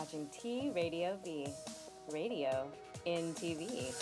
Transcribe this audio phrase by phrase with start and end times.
[0.00, 1.46] watching T Radio V,
[2.10, 2.66] radio
[3.04, 3.92] in TV.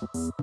[0.00, 0.39] Hey,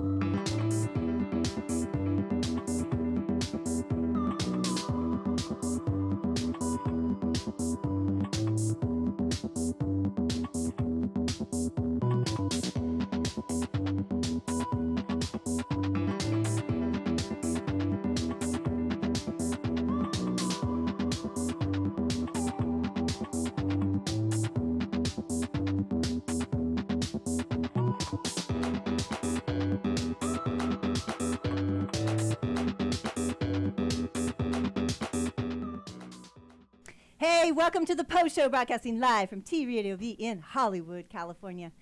[37.58, 41.72] welcome to the PO SHO, broadcasting live from T Radio V in Hollywood, California.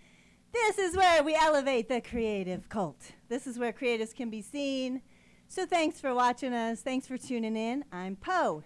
[0.50, 3.12] This is where we elevate the creative cult.
[3.28, 5.02] This is where creatives can be seen.
[5.48, 6.80] So thanks for watching us.
[6.80, 7.84] Thanks for tuning in.
[7.92, 8.64] I'm Poe.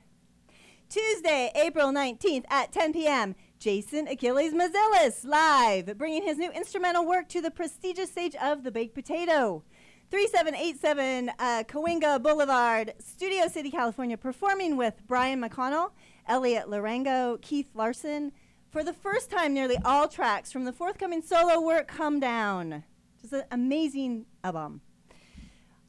[0.88, 7.28] Tuesday, April 19th at 10 p.m., Jason Achilles Mezilis live, bringing his new instrumental work
[7.30, 9.64] to the prestigious stage of the Baked Potato.
[10.10, 15.92] 3787 uh, Cahuenga Boulevard, Studio City, California, performing with Brian McConnell,
[16.26, 18.32] Elliot Larango, Keith Larson.
[18.70, 22.82] For the first time, nearly all tracks from the forthcoming solo work come down.
[23.20, 24.80] Just an amazing album.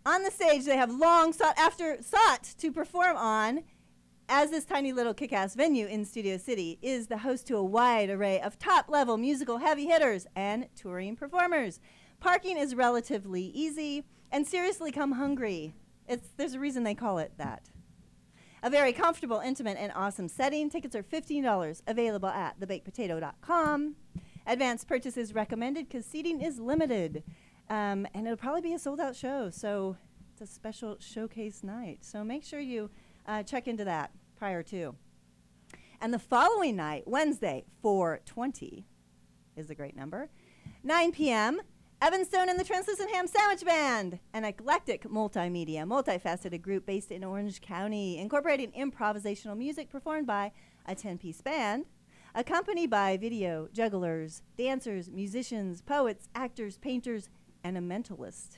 [0.05, 3.63] On the stage, they have long sought after sought to perform on,
[4.29, 8.11] as this tiny little kick-ass venue in Studio City is the host to a wide
[8.11, 11.79] array of top-level musical heavy hitters and touring performers.
[12.21, 15.73] Parking is relatively easy, and seriously come hungry.
[16.07, 17.71] It's, there's a reason they call it that.
[18.61, 20.69] A very comfortable, intimate, and awesome setting.
[20.69, 23.95] Tickets are $15, available at thebakedpotato.com.
[24.45, 27.23] Advanced purchases recommended because seating is limited.
[27.71, 29.97] Um, and it'll probably be a sold out show, so
[30.31, 31.99] it's a special showcase night.
[32.01, 32.91] So make sure you
[33.25, 34.93] uh, check into that prior to.
[35.99, 38.85] And the following night, Wednesday, 420
[39.55, 40.29] is a great number,
[40.83, 41.61] 9 p.m.,
[42.03, 47.23] Evan Stone and the Translucent Ham Sandwich Band, an eclectic multimedia, multifaceted group based in
[47.23, 50.51] Orange County, incorporating improvisational music performed by
[50.87, 51.85] a 10 piece band,
[52.33, 57.29] accompanied by video, jugglers, dancers, musicians, poets, actors, painters,
[57.63, 58.57] and a mentalist.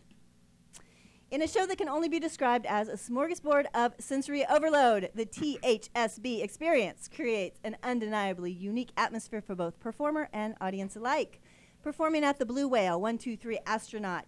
[1.29, 5.25] In a show that can only be described as a smorgasbord of sensory overload, the
[5.25, 11.41] THSB experience creates an undeniably unique atmosphere for both performer and audience alike
[11.83, 14.25] performing at the Blue Whale 123 Astronaut.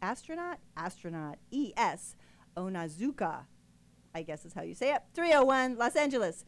[0.00, 0.58] Astronaut?
[0.76, 1.38] Astronaut.
[1.52, 2.16] ES
[2.56, 3.46] Onizuka,
[4.14, 5.02] I guess is how you say it.
[5.14, 6.44] 301 Los Angeles.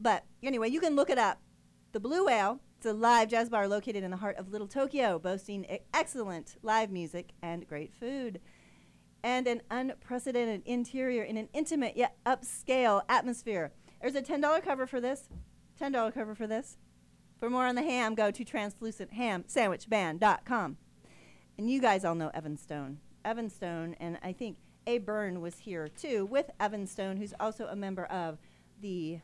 [0.00, 1.40] But anyway, you can look it up.
[1.92, 5.18] The Blue Whale, it's a live jazz bar located in the heart of Little Tokyo,
[5.18, 8.40] boasting excellent live music and great food.
[9.22, 13.72] And an unprecedented interior in an intimate yet upscale atmosphere.
[14.00, 15.28] There's a $10 cover for this.
[15.80, 16.76] $10 cover for this.
[17.38, 20.76] For more on the ham, go to translucenthamsandwichband.com.
[21.56, 22.98] And you guys all know Evan Stone.
[23.24, 24.98] Evan Stone, and I think A.
[24.98, 28.38] Byrne was here too with Evan Stone, who's also a member of
[28.80, 29.20] the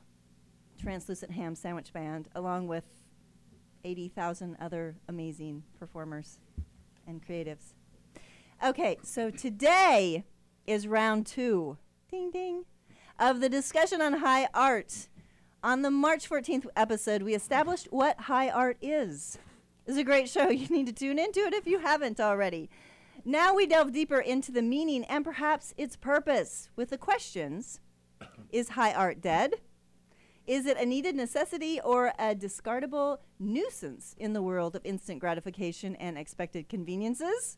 [0.81, 2.85] Translucent Ham Sandwich Band, along with
[3.85, 6.39] 80,000 other amazing performers
[7.07, 7.75] and creatives.
[8.65, 10.25] Okay, so today
[10.67, 11.77] is round two,
[12.11, 12.65] ding ding,
[13.19, 15.09] of the discussion on high art.
[15.65, 19.39] On the March 14th episode, we established what high art is.
[19.87, 20.49] It's a great show.
[20.51, 22.69] You need to tune into it if you haven't already.
[23.25, 27.81] Now we delve deeper into the meaning and perhaps its purpose with the questions
[28.53, 29.55] Is high art dead?
[30.47, 35.97] Is it a needed necessity or a discardable nuisance in the world of instant gratification
[35.97, 37.57] and expected conveniences?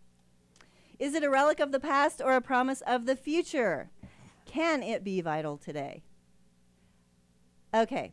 [1.00, 3.90] Is it a relic of the past or a promise of the future?
[4.44, 6.04] Can it be vital today?
[7.82, 8.12] Okay,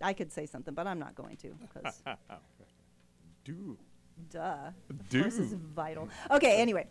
[0.00, 2.02] I could say something, but I'm not going to because
[3.44, 3.76] Do.
[4.30, 4.70] duh.
[4.90, 5.22] Of Do.
[5.22, 6.08] course is vital.
[6.30, 6.86] Okay, anyway.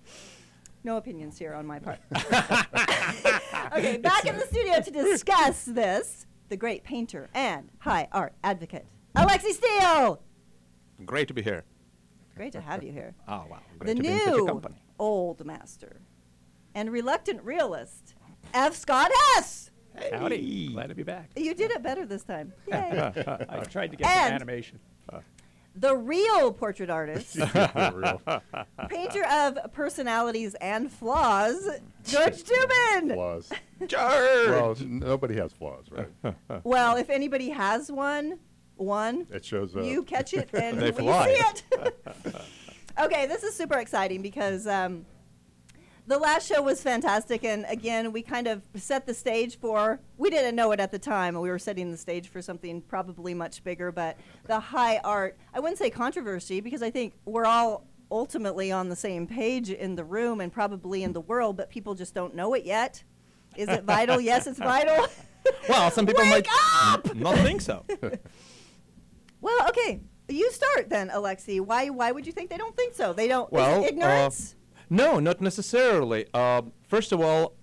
[0.84, 2.00] No opinions here on my part.
[3.74, 8.86] okay, back in the studio to discuss this, the great painter and high art advocate,
[9.16, 10.22] Alexey Steele.
[11.06, 11.64] Great to be here.
[12.36, 13.14] Great to have you here.
[13.28, 13.60] Oh, wow.
[13.80, 14.76] the Great to be in such a new company.
[15.00, 16.02] old master
[16.74, 18.16] and reluctant realist,
[18.54, 18.76] F.
[18.76, 19.71] Scott Hess.
[20.14, 20.70] Howdy.
[20.74, 21.30] Glad to be back.
[21.36, 22.54] You did it better this time.
[22.68, 23.12] Yay.
[23.50, 24.80] I tried to get And- some animation.
[25.76, 27.36] the real portrait artist,
[27.94, 28.22] real.
[28.90, 31.68] painter of personalities and flaws,
[32.04, 33.14] Jorg Dubin.
[33.14, 33.50] flaws.
[33.82, 34.50] Jorg!
[34.50, 36.36] Well, nobody has flaws, right?
[36.64, 38.40] Well, if anybody has one,
[38.76, 39.84] one, It shows up.
[39.86, 41.34] you catch it and They we fly.
[41.34, 42.36] see it.
[43.00, 45.06] okay, this is super exciting because um,
[46.08, 50.00] the last show was fantastic, and again, we kind of set the stage for.
[50.18, 52.82] We didn't know it at the time, and we were setting the stage for something
[52.82, 53.92] probably much bigger.
[53.92, 54.18] But
[54.48, 58.96] the high art, I wouldn't say controversy, because I think we're all ultimately on the
[58.96, 62.54] same page in the room and probably in the world, but people just don't know
[62.54, 63.04] it yet.
[63.56, 64.20] Is it vital?
[64.20, 65.08] yes, it's vital.
[65.68, 66.48] Well, some people might
[66.84, 67.16] up!
[67.16, 67.84] not think so.
[69.42, 70.00] Well, okay.
[70.30, 71.60] You start then, Alexey.
[71.60, 73.12] Why why would you think they don't think so?
[73.12, 74.56] They don't Well, uh, ignorance?
[74.92, 76.26] No, not necessarily.
[76.34, 77.54] Uh, first of all,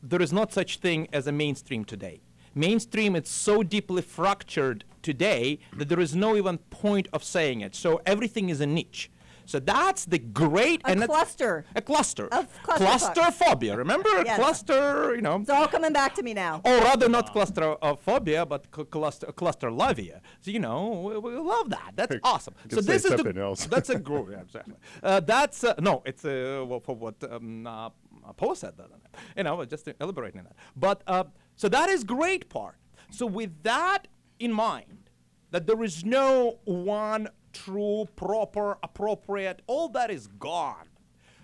[0.00, 2.22] there is not such thing as a mainstream today.
[2.54, 7.74] Mainstream is so deeply fractured today that there is no even point of saying it.
[7.74, 9.10] So everything is a niche.
[9.46, 11.64] So that's the great A and that's- cluster.
[11.74, 13.14] a cluster Of clusterfuck.
[13.14, 13.76] clusterphobia.
[13.76, 14.36] Remember, Yes.
[14.38, 15.14] cluster.
[15.14, 16.60] You know, it's all coming back to me now.
[16.64, 20.20] or rather not claustrophobia, but cl- cluster clusterlovia.
[20.40, 21.92] So you know, we, we love that.
[21.96, 22.54] That's awesome.
[22.70, 23.66] So say this is something the, else.
[23.66, 24.28] That's a group.
[24.30, 24.74] Yeah, exactly.
[25.02, 26.02] Uh, that's uh, no.
[26.04, 27.90] It's uh, well, for what um, uh,
[28.36, 28.74] Paul said.
[28.76, 28.88] That,
[29.36, 30.56] you know, just elaborating that.
[30.76, 31.24] But uh,
[31.56, 32.76] so that is great part.
[33.10, 34.08] So with that
[34.38, 35.10] in mind,
[35.50, 39.62] that there is no one true, proper, appropriate.
[39.66, 40.88] All that is gone.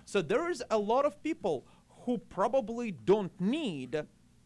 [0.05, 1.67] So there is a lot of people
[2.05, 4.05] who probably don't need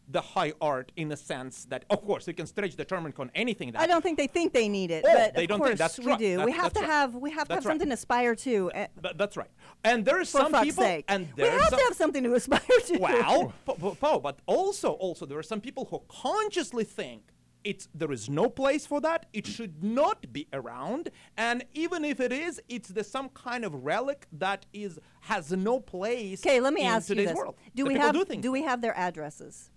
[0.09, 3.31] the high art in the sense that, of course, you can stretch the term on
[3.33, 3.71] anything.
[3.71, 5.67] That I don't think they think they need it, Oh, but they of don't think
[5.69, 6.19] course that's we right.
[6.19, 6.41] do.
[6.43, 6.89] we have to right.
[6.89, 7.71] have we have to have That's right.
[7.71, 8.71] something to aspire to.
[8.75, 9.49] uh, Th- that's right.
[9.85, 12.59] And there's for some fuck's people, sake, and we have to have something to aspire
[12.87, 12.97] to.
[12.99, 17.21] well, po- po- po- but also, also there are some people who consciously think
[17.63, 19.25] it's there is no place for that.
[19.33, 23.73] It should not be around, and even if it is, it's the some kind of
[23.85, 26.45] relic that is has no place.
[26.45, 27.55] okay, let me in ask you today's this: world.
[27.75, 29.69] Do The we have do, think we have their addresses?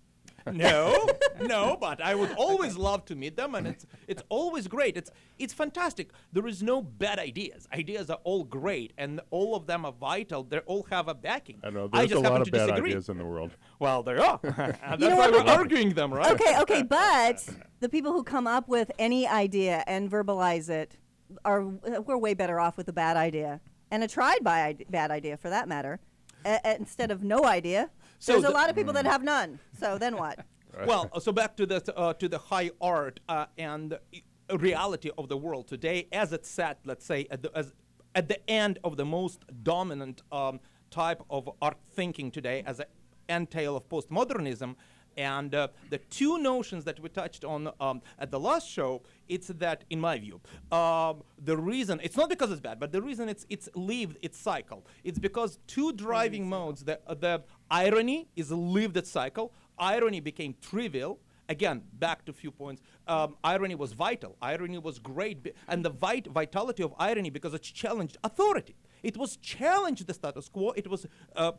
[0.53, 1.07] No,
[1.41, 4.97] no, but I would always love to meet them, and it's it's always great.
[4.97, 6.11] It's it's fantastic.
[6.33, 7.67] There is no bad ideas.
[7.73, 10.43] Ideas are all great, and all of them are vital.
[10.43, 11.59] They all have a backing.
[11.63, 12.89] I know I there's just a happen lot of bad disagree.
[12.91, 13.51] ideas in the world.
[13.79, 14.39] Well, there are.
[14.43, 15.45] and that's know why what?
[15.45, 16.31] we're arguing them, right?
[16.33, 17.47] Okay, okay, but
[17.79, 20.97] the people who come up with any idea and verbalize it
[21.43, 23.59] are we're way better off with a bad idea
[23.91, 25.99] and a tried by ide- bad idea for that matter,
[26.45, 27.89] a- a- instead of no idea.
[28.19, 29.59] So There's a lot of people that have none.
[29.79, 30.45] So then what?
[30.85, 35.29] well, so back to the uh, to the high art uh, and uh, reality of
[35.29, 37.73] the world today, as it's set, let's say at the as
[38.15, 40.59] at the end of the most dominant um,
[40.89, 42.87] type of art thinking today, as an
[43.29, 44.75] entail of postmodernism.
[45.17, 49.47] And uh, the two notions that we touched on um, at the last show, it's
[49.47, 50.39] that, in my view,
[50.71, 54.37] um, the reason it's not because it's bad, but the reason it's it's lived its
[54.37, 54.85] cycle.
[55.03, 56.83] It's because two driving modes.
[56.83, 59.51] The uh, the irony is a lived its cycle.
[59.79, 61.19] Irony became trivial.
[61.49, 62.81] Again, back to a few points.
[63.07, 64.35] Um, irony was vital.
[64.41, 68.75] Irony was great, and the vit- vitality of irony because it challenged authority.
[69.01, 70.73] It was challenged the status quo.
[70.75, 71.05] It was
[71.35, 71.53] uh,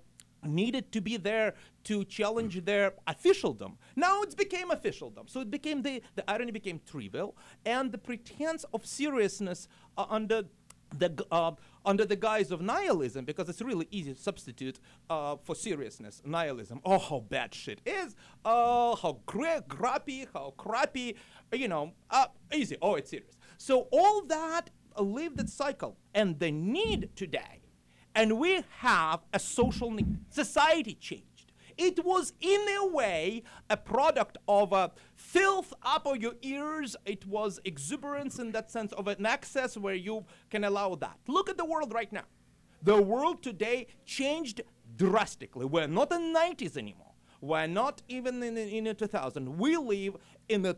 [0.45, 1.55] needed to be there
[1.85, 3.79] to challenge their officialdom.
[3.97, 5.27] Now it became officialdom.
[5.29, 10.45] So it became the, the irony became trivial, and the pretense of seriousness uh, under
[10.97, 11.53] the uh,
[11.85, 16.81] under the guise of nihilism, because it's really easy to substitute uh, for seriousness nihilism.
[16.85, 18.15] Oh, how bad shit is!
[18.45, 21.17] Oh, how gra- crappy, how crappy,
[21.53, 22.77] you know, uh, easy.
[22.81, 23.37] Oh, it's serious.
[23.59, 27.61] So all that uh, lived its cycle, and the need today
[28.19, 30.19] and we have a social need.
[30.29, 31.53] Society changed.
[31.77, 36.97] It was, in a way, a product of a filth up of your ears.
[37.07, 41.17] It was exuberance in that sense of an access where you can allow that.
[41.29, 42.25] Look at the world right now.
[42.83, 44.63] The world today changed
[44.97, 45.67] drastically.
[45.67, 47.13] We're not in the 90s anymore.
[47.41, 49.59] We're not even in, the 2000.
[49.59, 50.17] We live
[50.49, 50.77] in the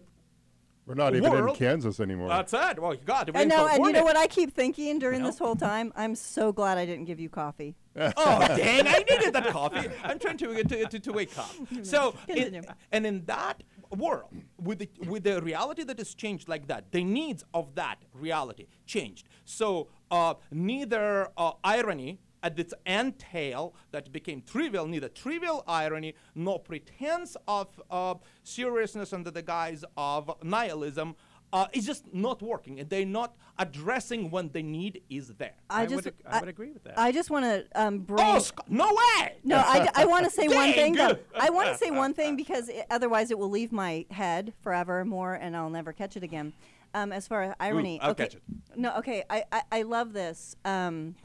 [0.86, 2.28] We're not even in Kansas anymore.
[2.28, 2.80] that's it.
[2.80, 3.34] Well, you got it.
[3.34, 5.26] We're I know, and you know what I keep thinking during know?
[5.26, 5.92] this whole time?
[5.94, 7.76] I'm so glad I didn't give you coffee.
[7.96, 8.86] oh dang!
[8.86, 9.88] I needed that coffee.
[10.02, 11.50] I'm trying to to, to, to wake up.
[11.82, 13.62] So, in, and in that
[13.96, 17.98] world, with the with the reality that is changed like that, the needs of that
[18.12, 19.28] reality changed.
[19.44, 26.58] So, uh, neither uh, irony at its entail that became trivial, neither trivial irony nor
[26.58, 31.16] pretense of uh, seriousness under the guise of nihilism.
[31.52, 35.54] Uh, is just not working, and they're not addressing when the need is there.
[35.68, 36.96] I, I just would ag- I would agree with that.
[36.96, 38.24] I just want to um, bring.
[38.24, 39.34] Oh, Sc- no way!
[39.42, 41.18] No, I, d- I want to say one thing though.
[41.34, 45.34] I want to say one thing because i otherwise it will leave my head forevermore
[45.34, 46.52] and I'll never catch it again.
[46.94, 48.00] um, as far as irony.
[48.00, 48.24] I'll okay.
[48.24, 48.42] catch it.
[48.76, 49.24] No, okay.
[49.28, 50.54] I, I, I love this.
[50.64, 51.16] Um,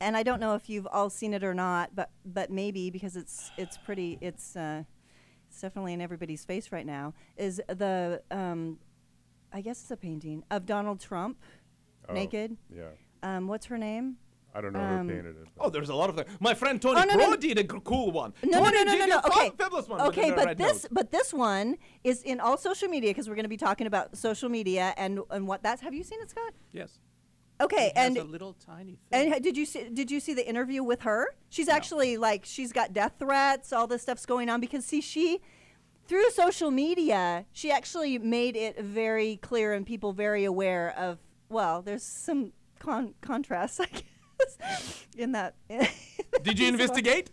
[0.00, 3.16] and I don't know if you've all seen it or not, but but maybe because
[3.16, 4.84] it's it's pretty it's uh,
[5.48, 7.14] it's definitely in everybody's face right now.
[7.36, 8.78] Is the um,
[9.52, 11.38] I guess it's a painting of Donald Trump
[12.10, 12.56] Oh, naked.
[12.74, 12.84] Yeah.
[13.22, 14.16] Um, what's her name?
[14.54, 15.48] I don't know Um, who painted it.
[15.60, 16.24] Oh, there's a lot of them.
[16.40, 17.36] My friend Tony Oh, no, no, Pro no.
[17.36, 18.32] did a cool one.
[18.42, 19.34] No, no, Tony no, no, did no, a no.
[19.36, 20.00] Okay, fabulous one.
[20.00, 20.86] okay, the but this, nose.
[20.90, 24.16] but this one is in all social media because we're going to be talking about
[24.16, 25.82] social media and and what that's.
[25.82, 26.54] Have you seen it, Scott?
[26.72, 26.98] Yes.
[27.60, 29.32] Okay, and a little tiny thing.
[29.32, 31.34] and did you see did you see the interview with her?
[31.48, 35.40] She's actually like she's got death threats, all this stuff's going on because see she
[36.06, 41.82] through social media, she actually made it very clear and people very aware of well,
[41.82, 45.54] there's some con- contrast I guess in that.
[46.42, 47.30] Did you investigate?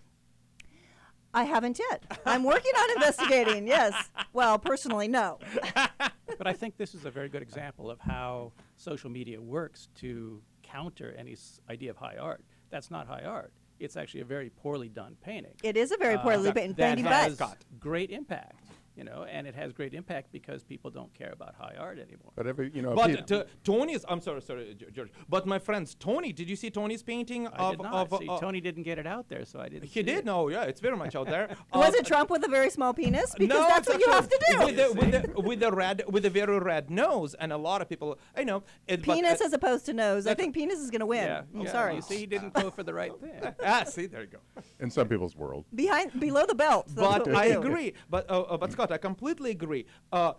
[1.36, 2.01] I haven't yet.
[2.25, 3.68] I'm working on investigating.
[3.68, 4.10] Yes.
[4.34, 5.38] Well, personally, no.
[6.38, 10.42] but I think this is a very good example of how social media works to
[10.63, 12.44] counter any s- idea of high art.
[12.70, 13.51] That's not high art.
[13.80, 15.51] It's actually a very poorly done painting.
[15.62, 18.65] It is a very poorly Uh, painted that painting, has but great impact,
[18.96, 22.32] you know, and it has great impact because people don't care about high art anymore.
[22.36, 25.10] But every, you know, But peop- t- Tony's, I'm sorry, sorry, Jorg.
[25.30, 28.12] But my friends, Tony, did you see Tony's painting I of did not.
[28.12, 29.84] of See, uh, Tony didn't get it out there, so I didn't.
[29.86, 30.20] He see did.
[30.20, 30.25] It.
[30.25, 31.50] No, yeah, it's very much out there.
[31.74, 33.34] was Uh, it Trump with a very small penis?
[33.38, 34.66] Because no, that's it's what you have to do.
[34.66, 37.82] with the, with the with the red with a very red nose, and a lot
[37.82, 40.25] of people, I know, it, but, penis uh, as opposed to nose.
[40.28, 41.25] I think penis is going to win.
[41.25, 41.96] Yeah, I'm yeah, sorry.
[41.96, 43.54] You see, he didn't go for the right thing.
[43.66, 44.40] ah, see, there you go.
[44.80, 45.66] in some people's world.
[45.74, 46.88] Behind, below the belt.
[46.96, 47.94] but I agree.
[48.10, 49.86] But uh, uh, but Scott, I completely agree.
[50.12, 50.34] Uh,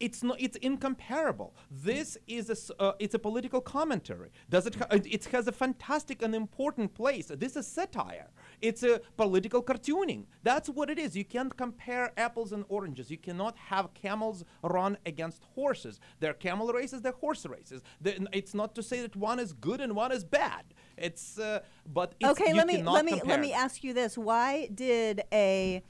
[0.00, 0.40] it's not.
[0.40, 1.54] It's incomparable.
[1.70, 2.82] This is a.
[2.82, 4.30] Uh, it's a political commentary.
[4.48, 4.74] Does it?
[4.76, 7.30] Ha- it it has a fantastic and important place.
[7.36, 8.30] This is satire.
[8.62, 10.24] It's a political cartooning.
[10.42, 11.14] That's what it is.
[11.14, 13.10] You can't compare apples and oranges.
[13.10, 16.00] You cannot have camels run against horses.
[16.18, 17.02] They're camel races.
[17.02, 17.82] They're horse races.
[18.00, 20.64] The- it's not to say that one is good and one is bad.
[20.96, 21.38] It's.
[21.38, 24.66] Uh, but it's, Okay, let me let me compare let me ask you this: Why
[24.74, 25.82] did a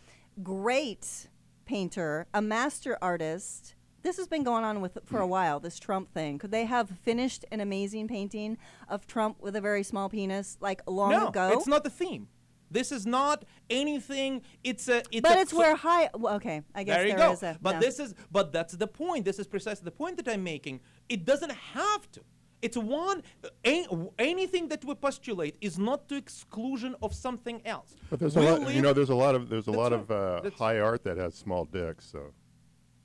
[0.43, 1.29] great
[1.71, 3.77] painter, a master artist?
[4.03, 5.61] This has been going on with for a while.
[5.61, 6.37] This Trump thing.
[6.37, 8.59] Could they have finished an amazing painting
[8.89, 11.53] of Trump with a very small penis like long no, ago?
[11.53, 12.27] it's not the theme.
[12.73, 14.43] This is not anything.
[14.65, 14.99] It's a.
[15.13, 16.11] It's but a it's so- where high.
[16.13, 17.33] Well, okay, I guess there you there go.
[17.35, 17.57] is a.
[17.63, 17.81] but no.
[17.81, 18.17] this is.
[18.33, 19.25] But that's the point.
[19.25, 20.81] This is precisely the point that I'm making.
[21.09, 22.23] It doesn't have to.
[22.63, 23.23] It's one.
[23.65, 23.87] a-
[24.19, 27.97] anything that we postulate is not to exclusion of something else.
[28.11, 30.01] But there's We a lot, you know, there's a lot of there's a lot right.
[30.01, 32.05] of uh, high art that has small dicks.
[32.07, 32.21] So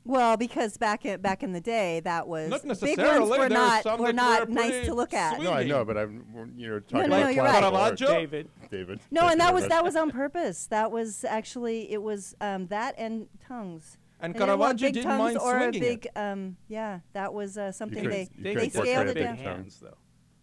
[0.04, 4.00] Well, because back in back in the day, that was Not big ones were not
[4.00, 5.36] were not were nice to look at.
[5.36, 5.46] sweet.
[5.46, 7.82] no, I know, but I'm you know talking no, about no, you're classical right.
[7.82, 7.98] art.
[7.98, 9.00] David, David.
[9.10, 10.68] No, and that was that was on purpose.
[10.68, 13.98] That was actually it was um, that and tongues.
[14.26, 16.12] And They didn't want Caravaggio big didn't tongues mind or a big it.
[16.20, 19.38] um yeah, that was uh, something couldn't- they they scaled it big down.
[19.38, 19.98] hands, though.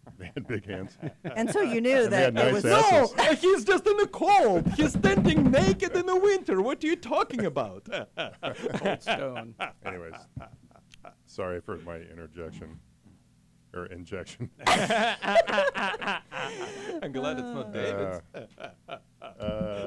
[0.17, 0.97] They had big hands.
[1.23, 3.15] And so you knew that had it was nice No, asses.
[3.19, 4.67] uh, he's just in the cold.
[4.77, 6.61] He's standing naked in the winter.
[6.61, 7.87] What are you talking about?
[8.79, 9.55] Cold stone.
[9.85, 10.13] Anyways,
[11.25, 12.79] sorry for my interjection
[13.73, 14.49] or injection.
[17.01, 18.21] I'm glad it's not David's.
[18.35, 18.69] Uh,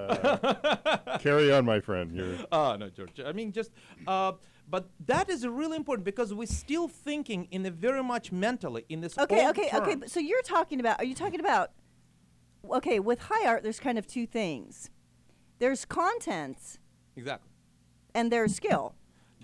[1.21, 2.15] carry on, my friend.
[2.15, 3.25] You're Oh no, Jorg.
[3.25, 3.71] I mean, just.
[4.07, 4.33] Uh,
[4.69, 9.01] but that is really important because we're still thinking in a very much mentally in
[9.01, 9.17] this.
[9.17, 9.91] Okay, old okay, okay.
[9.93, 10.01] term.
[10.01, 11.71] but So you're talking about are you talking about
[12.71, 14.91] Okay, with high art there's kind of two things.
[15.59, 16.79] There's content
[17.17, 17.51] Exactly.
[18.15, 18.95] and there's skill.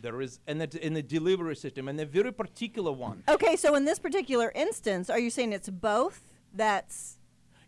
[0.01, 3.23] There is in the, in the delivery system and a very particular one.
[3.29, 6.33] Okay, so in this particular instance, are you saying it's both?
[6.53, 7.19] That's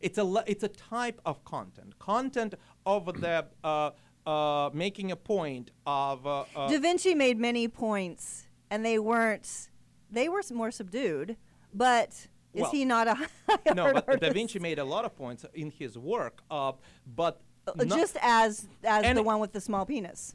[0.01, 1.99] It's a it's a type of content.
[1.99, 2.55] Content
[2.87, 3.91] of the uh,
[4.27, 6.27] uh, making a point of.
[6.27, 9.69] Uh, uh, Da Vinci made many points, and they weren't.
[10.11, 11.37] They were more subdued,
[11.73, 12.11] but
[12.53, 13.17] is Well, he not a
[13.75, 14.31] no, but Da?
[14.33, 16.43] Vinci made a lot of points in his work.
[16.49, 20.35] But Uh, not- just as as And the one with the small penis.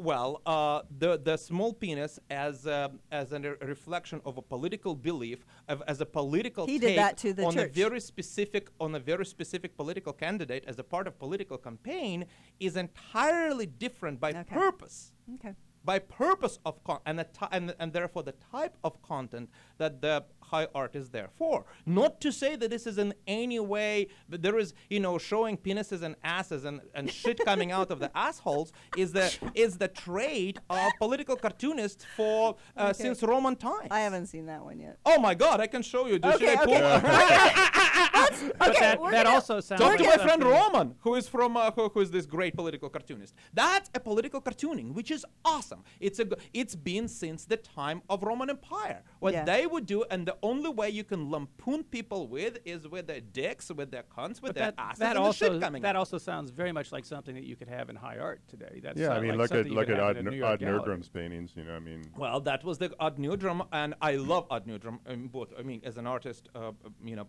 [0.00, 5.44] Well, uh, the the small penis as a, as a reflection of a political belief,
[5.66, 7.70] of, as a political He did that to the on church.
[7.70, 12.26] a very specific on a very specific political candidate as a part of political campaign
[12.60, 14.44] is entirely different by Okay.
[14.54, 15.12] purpose.
[15.34, 15.54] Okay.
[15.88, 20.16] By purpose of con- and, the and and therefore the type of content that the
[20.50, 21.64] high art is there for.
[21.86, 25.56] Not to say that this is in any way, but there is you know showing
[25.56, 29.88] penises and asses and, and shit coming out of the assholes is the is the
[29.88, 33.02] trait of political cartoonists for uh, Okay.
[33.04, 33.88] since Roman times.
[33.90, 34.98] I haven't seen that one yet.
[35.06, 35.56] Oh my God!
[35.60, 36.18] I can show you.
[36.18, 38.52] Do- should Okay, I pull- okay.
[38.58, 41.28] But that, we're that gonna- also sounds Talk like to my friend Roman, who is
[41.28, 43.34] from uh, who, who is this great political cartoonist.
[43.54, 45.82] That's a political cartooning, which is awesome.
[46.00, 49.02] It's a g- it's been since the time of Roman Empire.
[49.20, 49.44] What Yeah.
[49.44, 53.20] they would do, and the only way you can lampoon people with is with their
[53.20, 55.82] dicks, with their cunts, with But their that, asses, that and the shit also coming.
[55.82, 56.00] that out.
[56.00, 58.80] also sounds very much like something that you could have in high art today.
[58.82, 60.38] That's Yeah, uh, I mean, like look at look at Odd, in a New N-
[60.38, 60.68] York Odd.
[60.68, 61.52] Nerdrum's paintings.
[61.56, 64.98] You know, I mean, Well, that was the Odd Nerdrum, and I love Odd Nerdrum.
[65.06, 66.72] Um, both, I mean, as an artist, uh, uh,
[67.04, 67.26] you know,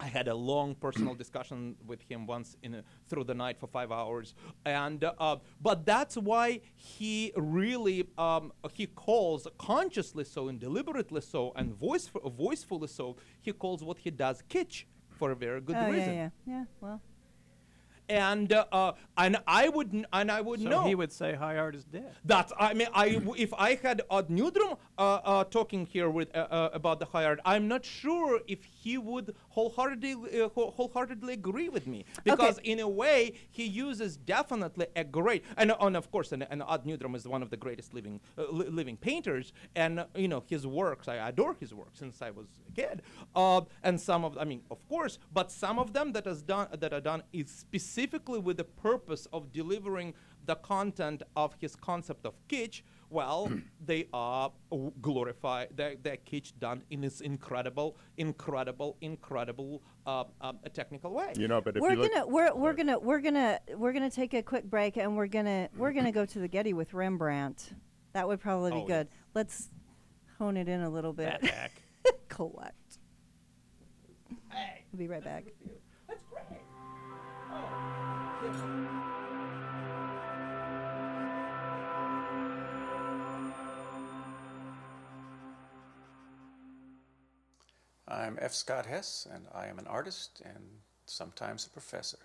[0.00, 3.66] I had a long personal discussion with him once in a, through the night for
[3.66, 10.58] five hours, and uh, but that's why he really um, he calls consciously so and
[10.58, 15.60] deliberately so and voice voicefully so he calls what he does kitsch for a very
[15.60, 16.14] good oh, reason.
[16.14, 16.64] yeah, yeah.
[16.80, 17.00] Well,
[18.08, 21.34] And uh, uh, and I would n- and I would So know he would say
[21.34, 22.12] high art is dead.
[22.24, 26.34] That's I mean, I w- if I had Odd Nerdrum uh, uh, talking here with
[26.34, 31.34] uh, uh, about the high art, I'm not sure if he would wholeheartedly uh, wholeheartedly
[31.34, 32.04] agree with me.
[32.24, 36.62] Because in a way he uses definitely a great and, and of course and, and
[36.62, 39.52] Odd Nerdrum is one of the greatest living uh, li- living painters.
[39.76, 43.02] And you know his works I adore his work since I was a kid.
[43.34, 46.68] Uh, and some of I mean of course but some of them that is done
[46.78, 50.14] that are done is specifically with the purpose of delivering
[50.46, 53.50] the content of his concept of kitsch, well,
[53.84, 60.58] they are w- glorify they're, they're kitsch done in this incredible, incredible, incredible uh, um,
[60.72, 61.32] technical way.
[61.36, 64.32] you know, but if we're you gonna we're we're gonna we're gonna we're gonna take
[64.34, 67.74] a quick break and we're gonna we're gonna go to the Getty with Rembrandt.
[68.12, 69.08] That would probably be Oh, good.
[69.34, 69.68] Let's
[70.38, 71.26] hone it in a little bit.
[71.40, 71.72] That hack.
[72.28, 72.74] Collect.
[74.92, 75.44] We'll be right back.
[88.30, 88.54] I'm F.
[88.54, 90.62] Scott Hess, and I am an artist and
[91.06, 92.18] sometimes a professor.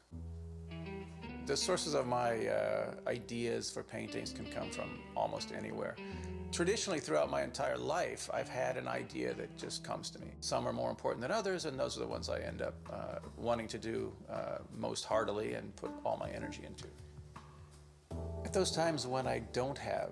[1.48, 5.96] The sources of my uh, ideas for paintings can come from almost anywhere.
[6.52, 10.28] Traditionally, throughout my entire life, I've had an idea that just comes to me.
[10.42, 13.18] Some are more important than others, and those are the ones I end up uh,
[13.36, 16.86] wanting to do uh, most heartily and put all my energy into.
[18.46, 20.12] At those times when I don't have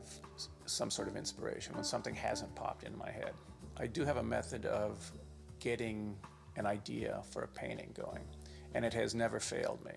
[0.65, 3.34] some sort of inspiration, when something hasn't popped into my head,
[3.78, 5.12] I do have a method of
[5.63, 6.13] getting
[6.58, 8.23] an idea for a painting going,
[8.76, 9.93] and it has never failed me.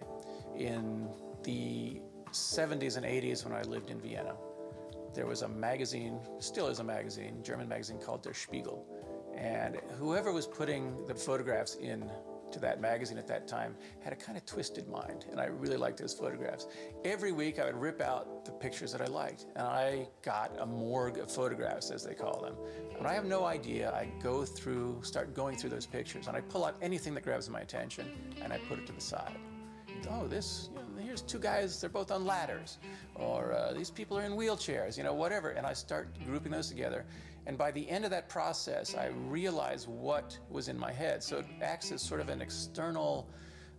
[0.56, 1.08] In
[1.42, 2.00] the
[2.30, 4.36] 70s and 80s, when I lived in Vienna,
[5.12, 8.86] there was a magazine, still is a magazine, German magazine called Der Spiegel.
[9.36, 12.10] And whoever was putting the photographs in
[12.56, 15.76] to that magazine at that time had a kind of twisted mind, and I really
[15.76, 16.66] liked those photographs.
[17.04, 20.66] Every week I would rip out the pictures that I liked, and I got a
[20.66, 22.54] morgue of photographs, as they call them.
[22.96, 26.40] When I have no idea, I go through, start going through those pictures, and I
[26.40, 28.10] pull out anything that grabs my attention,
[28.42, 29.36] and I put it to the side
[30.10, 32.78] oh, this, you know, here's two guys, they're both on ladders.
[33.14, 35.50] Or uh, these people are in wheelchairs, you know, whatever.
[35.50, 37.04] And I start grouping those together.
[37.46, 41.22] And by the end of that process, I realize what was in my head.
[41.22, 43.28] So it acts as sort of an external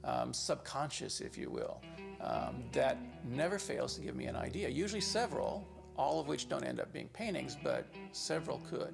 [0.03, 1.81] um, subconscious, if you will,
[2.21, 4.69] um, that never fails to give me an idea.
[4.69, 8.93] Usually several, all of which don't end up being paintings, but several could.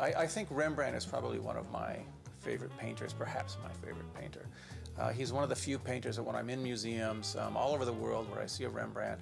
[0.00, 1.98] I, I think Rembrandt is probably one of my
[2.40, 4.46] favorite painters, perhaps my favorite painter.
[4.98, 7.84] Uh, he's one of the few painters that when I'm in museums um, all over
[7.84, 9.20] the world where I see a Rembrandt,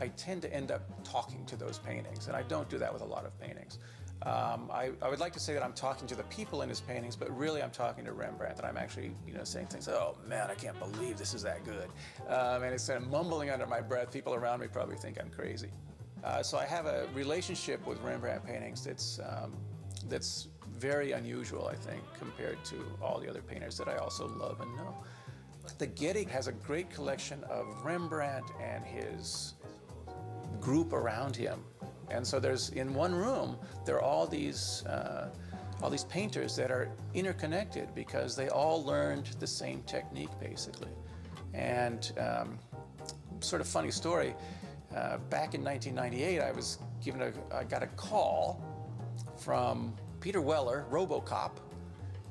[0.00, 3.02] I tend to end up talking to those paintings, and I don't do that with
[3.02, 3.78] a lot of paintings.
[4.22, 6.80] Um, I, I would like to say that I'm talking to the people in his
[6.80, 10.16] paintings, but really I'm talking to Rembrandt, and I'm actually, you know, saying things, oh
[10.26, 11.88] man, I can't believe this is that good.
[12.28, 14.12] Um, and kind of mumbling under my breath.
[14.12, 15.70] People around me probably think I'm crazy.
[16.24, 19.52] Uh, so I have a relationship with Rembrandt paintings that's, um,
[20.08, 24.60] that's very unusual, I think, compared to all the other painters that I also love
[24.60, 24.94] and know.
[25.78, 29.54] The Getty has a great collection of Rembrandt and his
[30.56, 31.60] group around him.
[32.10, 35.30] And so there's in one room there are all these uh,
[35.82, 40.90] all these painters that are interconnected because they all learned the same technique basically.
[41.52, 42.58] And um,
[43.40, 44.34] sort of funny story.
[44.94, 48.62] Uh, back in 1998, I was given a I got a call
[49.36, 51.52] from Peter Weller, RoboCop,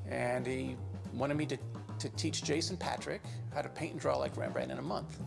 [0.08, 0.76] and he
[1.14, 1.58] wanted me to,
[1.98, 3.22] to teach Jason Patric
[3.54, 5.18] how to paint and draw like Rembrandt in a month.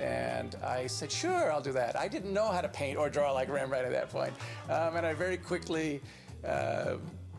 [0.00, 1.98] And I said, sure, I'll do that.
[1.98, 4.32] I didn't know how to paint or draw like Rembrandt at that point.
[4.68, 6.00] Um, and I very quickly
[6.46, 6.96] uh,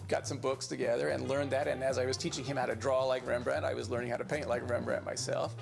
[0.07, 1.67] got some books together and learned that.
[1.67, 4.17] And as I was teaching him how to draw like Rembrandt, I was learning how
[4.17, 5.55] to paint like Rembrandt myself.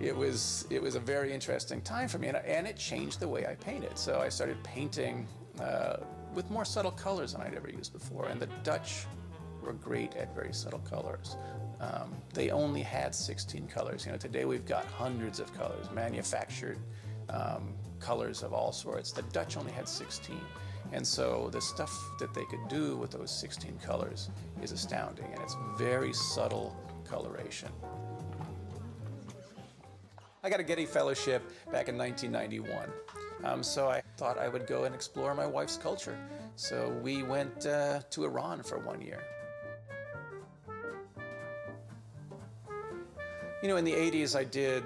[0.00, 3.28] It was, it was a very interesting time for me, and, and it changed the
[3.28, 3.98] way I painted.
[3.98, 5.28] So I started painting
[5.60, 5.98] uh,
[6.34, 8.28] with more subtle colors than I'd ever used before.
[8.28, 9.04] And the Dutch
[9.62, 11.36] were great at very subtle colors.
[11.80, 14.04] Um, they only had 16 colors.
[14.04, 16.78] You know, today we've got hundreds of colors, manufactured
[17.28, 19.12] um, colors of all sorts.
[19.12, 20.38] The Dutch only had 16.
[20.92, 24.28] And so the stuff that they could do with those 16 colors
[24.62, 27.68] is astounding, and it's very subtle coloration.
[30.42, 32.88] I got a Getty Fellowship back in 1991.
[33.44, 36.18] Um, so I thought I would go and explore my wife's culture.
[36.56, 39.22] So we went uh, to Iran for one year.
[43.62, 44.82] You know, in the 80s, I did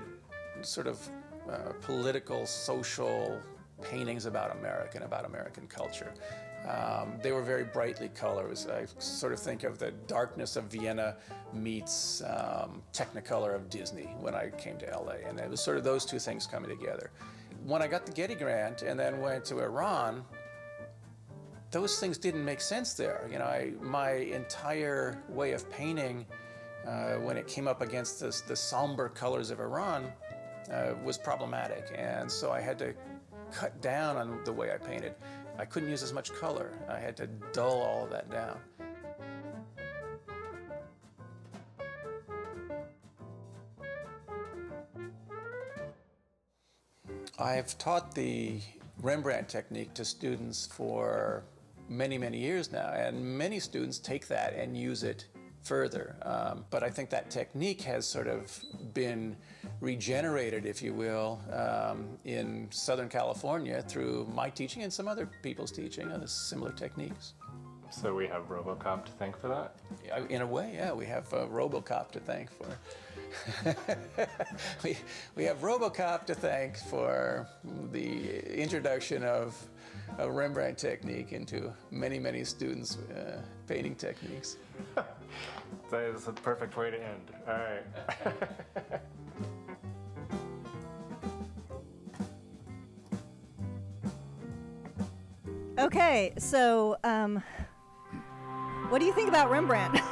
[0.63, 1.09] sort of
[1.49, 3.41] uh, political, social
[3.83, 6.13] paintings about America and about American culture.
[6.69, 8.59] Um, they were very brightly colored.
[8.69, 11.17] I sort of think of the darkness of Vienna
[11.53, 15.29] meets um, Technicolor of Disney when I came to LA.
[15.29, 17.11] And it was sort of those two things coming together.
[17.65, 20.25] When I got the Getty Grant and then went to Iran,
[21.71, 23.29] those things didn't make sense there.
[23.31, 26.27] You know, I, my entire way of painting,
[26.87, 30.13] uh, when it came up against this, the somber colors of Iran,
[30.73, 31.93] uh, was problematic.
[31.97, 32.95] And so I had to
[33.53, 35.15] cut down on the way I painted.
[35.59, 36.73] I couldn't use as much color.
[36.89, 38.59] I had to dull all of that down.
[47.39, 48.61] I've taught the
[49.03, 51.43] Rembrandt technique to students for
[51.89, 55.27] many, many years now, and many students take that and use it
[55.65, 56.17] further.
[56.23, 59.37] Um, but I think that technique has sort of been
[59.81, 65.73] regenerated, if you will, um, in Southern California through my teaching and some other people's
[65.73, 67.35] teaching of similar techniques.
[67.91, 69.77] So we have RoboCop to thank for that?
[70.29, 72.67] In a way, yeah, we have uh, RoboCop to thank for.
[74.85, 74.97] we,
[75.37, 77.47] we have RoboCop to thank for
[77.93, 79.57] the introduction of
[80.19, 84.57] a Rembrandt technique into many, many students' uh, painting techniques.
[85.91, 87.31] That is a perfect way to end.
[87.47, 89.01] All right.
[95.77, 97.43] Okay, so um,
[98.91, 100.01] what do you think about Rembrandt?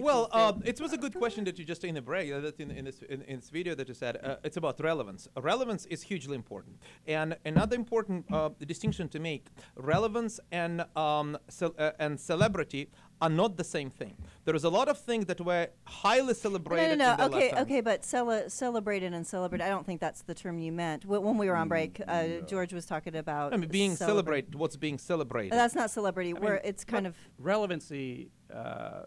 [0.00, 2.58] Well, uh, it was a good question that you just in the break, uh, that
[2.58, 4.18] in, in, this, in, in this video that you said.
[4.22, 5.28] Uh, it's about relevance.
[5.36, 6.76] Relevance is hugely important.
[7.06, 12.90] And another important uh, distinction to make: relevance and um, ce- uh, and celebrity
[13.24, 14.14] are not the same thing.
[14.44, 16.98] There is a lot of things that were highly no, celebrated.
[16.98, 17.16] no, in no.
[17.16, 17.62] the Okay, lifetime.
[17.62, 19.62] okay, but cele- celebrated and celebrate.
[19.62, 21.06] I don't think that's the term you meant.
[21.06, 23.54] When we were on break, uh, Jorg was talking about.
[23.54, 24.12] I mean, being celebrate-
[24.50, 24.54] celebrated.
[24.56, 25.52] What's being celebrated?
[25.52, 26.34] That's not celebrity.
[26.36, 29.04] I where mean, it's kind of relevancy uh,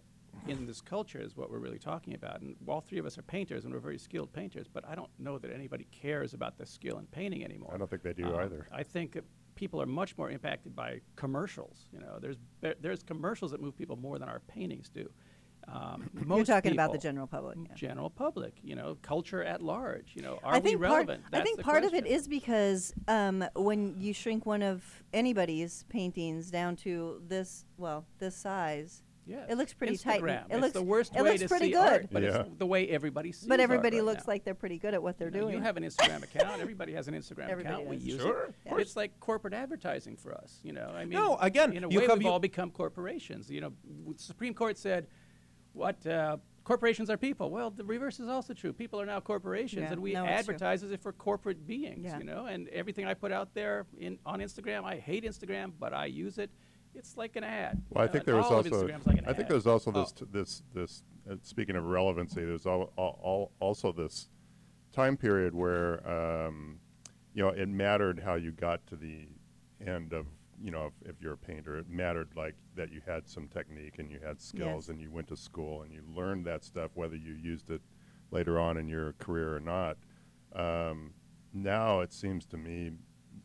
[0.47, 2.41] in this culture is what we're really talking about.
[2.41, 4.65] And all three of us are painters, and we're very skilled painters.
[4.67, 7.71] But I don't know that anybody cares about the skill in painting anymore.
[7.75, 8.67] I don't think they do Um, either.
[8.71, 9.25] I think that
[9.57, 11.87] people are much more impacted by commercials.
[11.91, 12.37] You know, there's
[12.79, 15.09] there's commercials that move people more than our paintings do.
[15.67, 17.57] Um, you're most talking about the general public.
[17.61, 17.75] yeah.
[17.75, 18.53] general public.
[18.63, 20.13] You know, culture at large.
[20.15, 21.23] You know, are I think we part, relevant?
[21.33, 26.49] I think part of it is because um, when you shrink one of anybody's paintings
[26.49, 29.47] down to this, well, this size, Yes.
[29.49, 30.21] it looks pretty tight.
[30.21, 30.45] Instagram.
[30.45, 31.79] It it's looks the worst it way looks to pretty see good.
[31.91, 32.41] art, but Yeah.
[32.43, 33.49] it's the way everybody sees it.
[33.49, 34.31] But everybody right looks now.
[34.33, 35.53] like they're pretty good at what they're You know, doing.
[35.55, 36.61] You have an Instagram account.
[36.61, 37.87] Everybody has an Instagram Everybody account.
[37.89, 38.49] We use Sure, it.
[38.49, 38.81] of course.
[38.81, 40.59] It's like corporate advertising for us.
[40.63, 43.51] You know, I mean, No, again, in a you way, we've you- all become corporations.
[43.51, 43.73] You know,
[44.07, 45.07] the Supreme Court said,
[45.73, 48.73] "What uh, corporations are people?" Well, the reverse is also true.
[48.73, 52.05] People are now corporations, Yeah, and we no, advertise as if we're corporate beings.
[52.05, 52.17] Yeah.
[52.17, 55.93] You know, and everything I put out there in on Instagram, I hate Instagram, but
[55.93, 56.49] I use it.
[56.97, 57.81] It's like an ad.
[57.91, 58.87] Well, I think there was also.
[58.87, 59.49] Like I think ad.
[59.49, 60.01] there's also Oh.
[60.01, 61.03] this t- this this.
[61.29, 64.29] Uh, speaking of relevancy, there's all, all, all also this
[64.93, 66.79] time period where um,
[67.33, 69.27] you know it mattered how you got to the
[69.85, 70.25] end of
[70.59, 71.77] you know if, if you're a painter.
[71.77, 74.89] It mattered like that you had some technique and you had skills Yes.
[74.89, 77.81] and you went to school and you learned that stuff whether you used it
[78.31, 79.97] later on in your career or not.
[80.55, 81.13] Um,
[81.53, 82.91] now it seems to me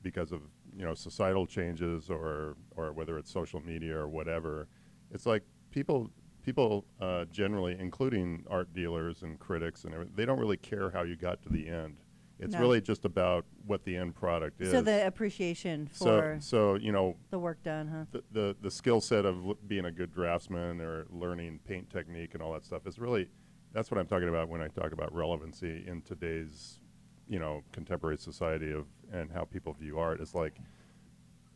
[0.02, 0.40] because of
[0.76, 4.68] you know societal changes or or whether it's social media or whatever,
[5.10, 6.10] it's like people
[6.42, 11.02] people uh, generally, including art dealers and critics and everything, they don't really care how
[11.02, 11.98] you got to the end.
[12.40, 12.60] It's No.
[12.60, 14.72] really just about what the end product is.
[14.72, 18.04] so the appreciation so, for so you know the work done, huh?
[18.10, 22.34] the the, the skill set of l- being a good draftsman or learning paint technique
[22.34, 23.28] and all that stuff is really
[23.72, 26.80] that's what I'm talking about when I talk about relevancy in today's
[27.28, 30.20] you know contemporary society of and how people view art.
[30.20, 30.58] is like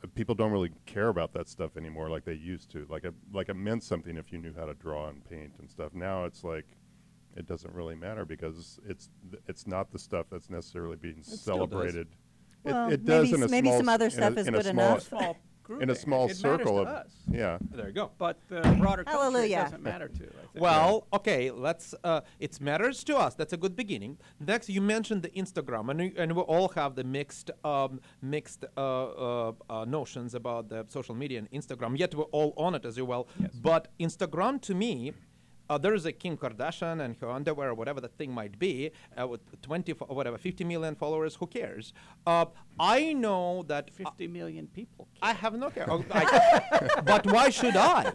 [0.03, 2.87] uh, people don't really care about that stuff anymore like they used to.
[2.91, 5.69] Like it like it meant something if you knew how to draw and paint and
[5.71, 5.95] stuff.
[5.95, 6.67] Now it's like
[7.37, 11.35] it doesn't really matter because it's th- it's not the stuff that's necessarily being still
[11.37, 11.45] does.
[11.71, 12.09] celebrated.
[12.65, 14.15] Well, it, it does maybe in a s- maybe small some s- other in a-
[14.15, 15.03] stuff is in a good small- enough.
[15.03, 15.83] small grouping.
[15.85, 17.11] in a small it circle of us.
[17.41, 17.59] yeah.
[17.77, 18.07] There you go.
[18.25, 19.63] But the broader culture Hallelujah.
[19.65, 20.25] doesn't matter to.
[20.25, 20.57] I think.
[20.67, 21.87] Well, okay, let's.
[22.03, 23.33] Uh, it matters to us.
[23.35, 24.13] That's a good beginning.
[24.53, 28.63] Next, you mentioned the Instagram, and, we- and we all have the mixed, um, mixed
[28.65, 31.99] uh, uh, uh, notions about the social media and Instagram.
[31.99, 33.29] Yet we're all on it as well.
[33.39, 33.51] Yes.
[33.71, 35.13] But Instagram, to me.
[35.69, 38.91] Uh, there is a Kim Kardashian and her underwear, or whatever that thing might be,
[39.21, 41.35] uh, with 20 fo- or whatever 50 million followers.
[41.37, 41.93] Who cares?
[42.27, 42.47] Uh,
[42.79, 45.09] I know that 50 million people.
[45.23, 45.87] I have no care.
[45.91, 48.13] Oh, I- but why should I?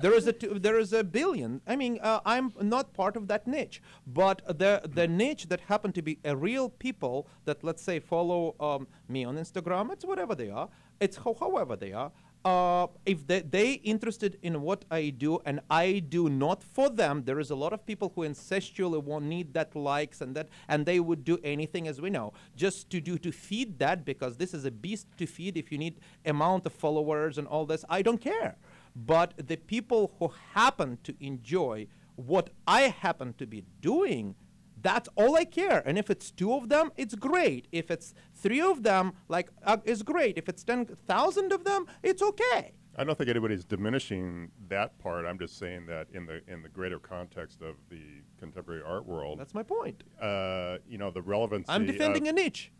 [0.00, 1.60] There is a t- there is a billion.
[1.66, 3.80] I mean, uh, I'm not part of that niche.
[4.06, 8.54] But the the niche that happen to be a real people that let's say follow
[8.58, 9.92] um, me on Instagram.
[9.92, 10.68] It's whatever they are.
[11.00, 12.10] It's ho- however they are.
[12.44, 17.22] Uh, if they they interested in what I do and I do not for them,
[17.24, 20.84] there is a lot of people who incestually won't need that likes and that, and
[20.84, 24.54] they would do anything as we know just to do to feed that because this
[24.54, 25.56] is a beast to feed.
[25.56, 28.56] If you need amount of followers and all this, I don't care.
[28.96, 34.34] But the people who happen to enjoy what I happen to be doing,
[34.82, 35.82] that's all I care.
[35.86, 37.68] And if it's two of them, it's great.
[37.72, 40.36] If it's three of them, like, uh, it's great.
[40.36, 42.72] If it's 10,000 of them, it's okay.
[42.96, 45.24] I don't think anybody's diminishing that part.
[45.24, 48.02] I'm just saying that in the in the greater context of the
[48.38, 50.02] contemporary art world, That's my point.
[50.20, 51.70] uh, you know, the relevancy.
[51.72, 52.70] I'm defending a niche.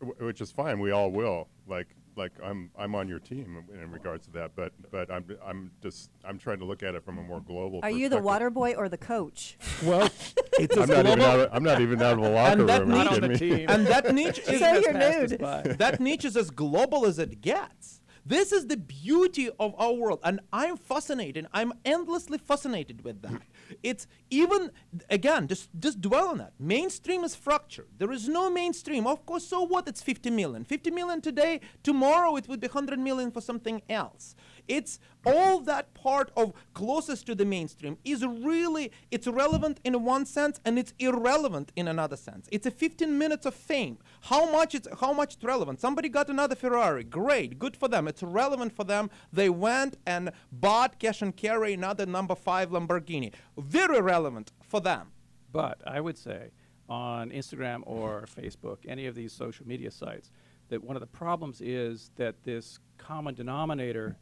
[0.00, 0.78] wh- which is fine.
[0.78, 1.48] We all will.
[1.66, 4.50] Like like I'm I'm on your team in, in regards to that.
[4.54, 7.80] But but I'm I'm just I'm trying to look at it from a more global.
[7.82, 9.56] Are you the water boy or the coach?
[9.82, 10.10] Well,
[10.58, 11.40] it's I'm not even out.
[11.40, 12.92] Of, I'm not even out of the locker that room.
[12.92, 13.66] Are you Not on the team.
[13.70, 15.38] and that niche is So Just you're nude.
[15.78, 18.00] that niche is as global as it gets.
[18.28, 21.46] This is the beauty of our world, and I'm fascinated.
[21.50, 23.40] I'm endlessly fascinated with that.
[23.82, 24.70] It's even
[25.08, 26.52] again, just just dwell on that.
[26.58, 27.88] Mainstream is fractured.
[27.96, 29.06] There is no mainstream.
[29.06, 29.88] Of course, so what?
[29.88, 30.64] It's 50 million.
[30.64, 31.60] 50 million today.
[31.82, 34.34] Tomorrow it would be 100 million for something else.
[34.68, 40.26] It's all that part of closest to the mainstream is really it's relevant in one
[40.26, 42.48] sense and it's irrelevant in another sense.
[42.52, 43.98] It's a 15 minutes of fame.
[44.22, 45.80] How much it's how much it's relevant?
[45.80, 47.04] Somebody got another Ferrari.
[47.04, 48.06] Great, good for them.
[48.06, 49.10] It's relevant for them.
[49.32, 53.32] They went and bought cash and carry another number five Lamborghini.
[53.56, 55.08] Very relevant for them.
[55.50, 56.50] But I would say
[56.88, 60.30] on Instagram or Facebook, any of these social media sites,
[60.68, 64.16] that one of the problems is that this common denominator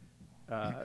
[0.51, 0.83] uh,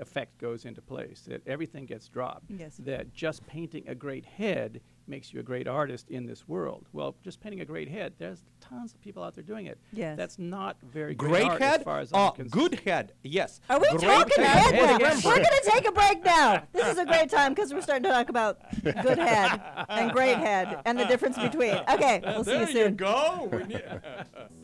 [0.00, 2.50] effect goes into place, that everything gets dropped.
[2.50, 2.76] Yes.
[2.78, 6.86] That just painting a great head makes you a great artist in this world.
[6.92, 9.78] Well, just painting a great head, there's tons of people out there doing it.
[9.92, 10.16] Yes.
[10.16, 11.80] That's not very great, Great art head.
[11.80, 12.50] as far as I'm concerned.
[12.52, 13.12] good head.
[13.22, 13.60] Yes.
[13.68, 14.74] Are we Great talking head.
[14.74, 15.08] head now?
[15.24, 16.62] We're going to take a break now.
[16.72, 20.36] This is a great time because we're starting to talk about good head and great
[20.38, 21.74] head and the difference between.
[21.90, 22.90] Okay, we'll see you There soon.
[22.92, 23.50] you go.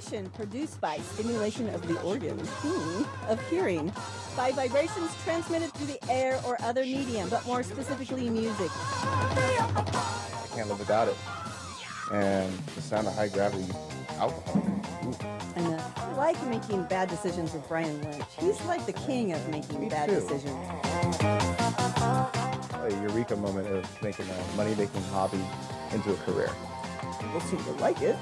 [0.00, 3.92] sensation produced by stimulation of the organs hmm, of hearing
[4.36, 8.70] by vibrations transmitted through the air or other medium, but more specifically music.
[8.72, 11.16] I can't live without it.
[12.12, 13.66] And the sound of high gravity
[14.18, 14.62] alcohol.
[15.56, 18.24] And uh, I like making bad decisions with Brian Lynch.
[18.38, 20.14] He's like the king of making Me bad too.
[20.16, 20.56] decisions.
[22.82, 25.40] a eureka moment of making a money making hobby
[25.92, 26.50] into a career.
[27.20, 28.16] People seem to like it.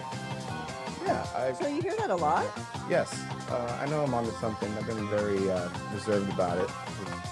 [1.08, 2.44] Yeah, I, So you hear that a lot?
[2.90, 3.08] yes,
[3.50, 4.70] uh, I know I'm onto something.
[4.76, 6.68] I've been very uh, reserved about it.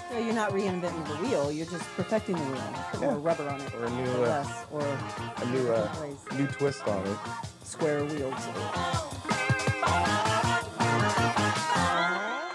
[0.09, 2.73] So you're not reinventing the wheel, you're just perfecting the wheel.
[2.91, 3.73] Put more rubber on it.
[3.75, 5.89] Or a new, or uh, less, or A new, uh,
[6.35, 7.17] new twist on it.
[7.63, 8.33] square wheels.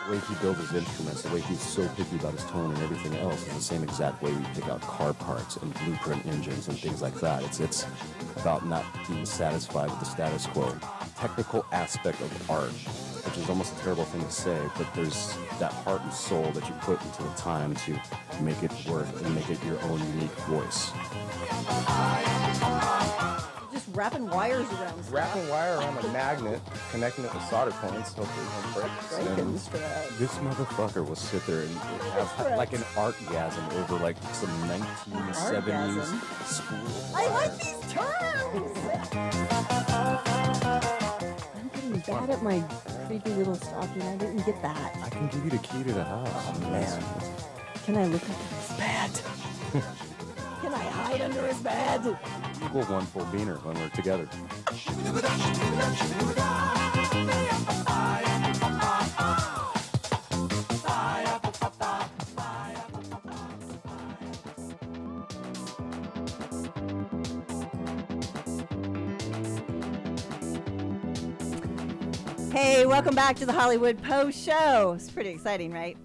[0.05, 2.83] The way he builds his instruments, the way he's so picky about his tone and
[2.83, 6.69] everything else is the same exact way we pick out car parts and blueprint engines
[6.69, 7.43] and things like that.
[7.45, 7.87] It's it's
[8.37, 10.75] about not being satisfied with the status quo.
[11.23, 15.73] Technical aspect of art, which is almost a terrible thing to say, but there's that
[15.73, 17.97] heart and soul that you put into the time to
[18.41, 20.91] make it work and make it your own unique voice.
[23.73, 25.13] Just wrapping wires around stuff.
[25.13, 28.91] Wrapping wire around a magnet, connecting it with solder points, hopefully it won't break.
[29.37, 29.53] Breaking.
[30.19, 36.03] This motherfucker will sit there and have ha- like an artgasm over like some 1970s
[36.45, 36.85] school.
[36.85, 37.15] spool.
[37.15, 38.13] I like these terms!
[42.09, 42.61] I'm bad at my
[43.07, 44.03] creepy little stocking.
[44.03, 44.97] I didn't get that.
[45.05, 46.29] I can give you the key to the house.
[46.35, 47.05] Oh, man.
[47.85, 49.11] Can I look at his bed?
[50.62, 52.19] Can I hide under his bed?
[52.65, 54.29] Equal one full beaner when we're together.
[72.53, 74.93] Hey, welcome back to the Hollywood PO SHO.
[74.97, 75.97] It's pretty exciting, right?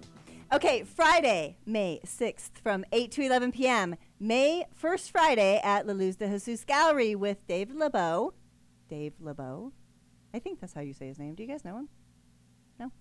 [0.50, 3.96] Okay, Friday, May 6th from 8 to 11 p.m.
[4.18, 8.32] May 1st Friday at La Luz de Jesus Gallery with Dave LeBeau.
[8.88, 9.72] Dave LeBeau.
[10.32, 11.34] I think that's how you say his name.
[11.34, 11.88] Do you guys know him?
[12.80, 12.92] No?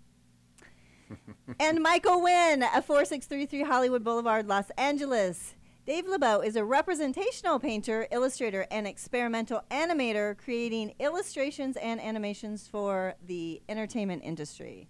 [1.62, 5.56] and Michael Wynn at 4633 Hollywood Boulevard, Los Angeles.
[5.88, 13.16] Dave LeBeau is a representational painter, illustrator, and experimental animator creating illustrations and animations for
[13.26, 14.90] the entertainment industry.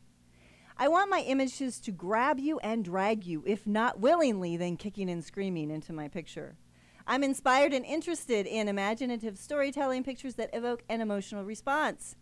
[0.75, 5.07] I want my images to grab you and drag you, if not willingly, then kicking
[5.07, 6.57] and screaming into my picture.
[7.05, 12.15] I'm inspired and interested in imaginative storytelling pictures that evoke an emotional response.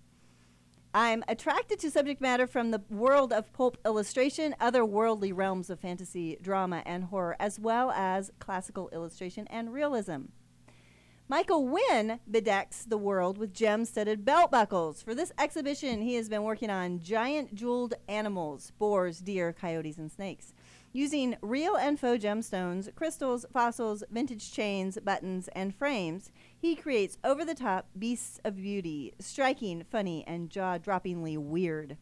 [0.96, 5.82] I'm attracted to subject matter from the world of pulp illustration, other worldly realms of
[5.82, 10.28] fantasy, drama, and horror, as well as classical illustration and realism.
[11.28, 15.02] Michael Wynn bedecks the world with gem studded belt buckles.
[15.04, 20.10] For this exhibition, he has been working on giant jeweled animals boars, deer, coyotes, and
[20.10, 20.54] snakes.
[20.94, 26.32] Using real and faux gemstones, crystals, fossils, vintage chains, buttons, and frames,
[26.66, 31.96] he creates over the top beasts of beauty, striking, funny, and jaw droppingly weird.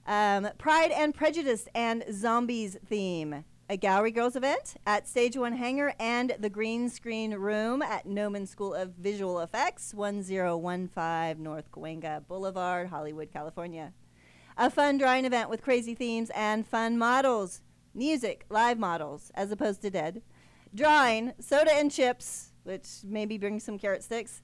[0.07, 3.45] Um, Pride and Prejudice and Zombies theme.
[3.69, 8.47] A Gallery Girls event at Stage One Hangar and the Green Screen Room at Gnomon
[8.47, 13.93] School of Visual Effects, 1015 North Cahuenga Boulevard, Hollywood, California.
[14.59, 17.63] A fun drawing event with crazy themes and fun models.
[17.95, 20.23] Music, live models, as opposed to dead.
[20.75, 24.43] Drawing, soda and chips, which maybe bring some carrot sticks.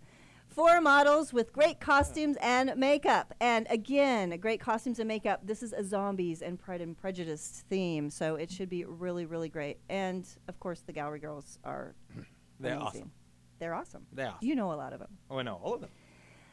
[0.57, 3.35] Four models with great costumes and makeup.
[3.43, 5.41] And again, great costumes and makeup.
[5.45, 9.51] This is a zombies and Pride and Prejudice theme, so it should be really, really
[9.51, 9.77] great.
[9.91, 11.95] And of course, the Gallery Girls are
[12.59, 12.87] They're amazing.
[12.87, 13.11] awesome.
[13.59, 14.07] They're awesome.
[14.15, 14.39] They're awesome.
[14.41, 15.11] You know a lot of them.
[15.31, 15.91] Oh, I know all of them.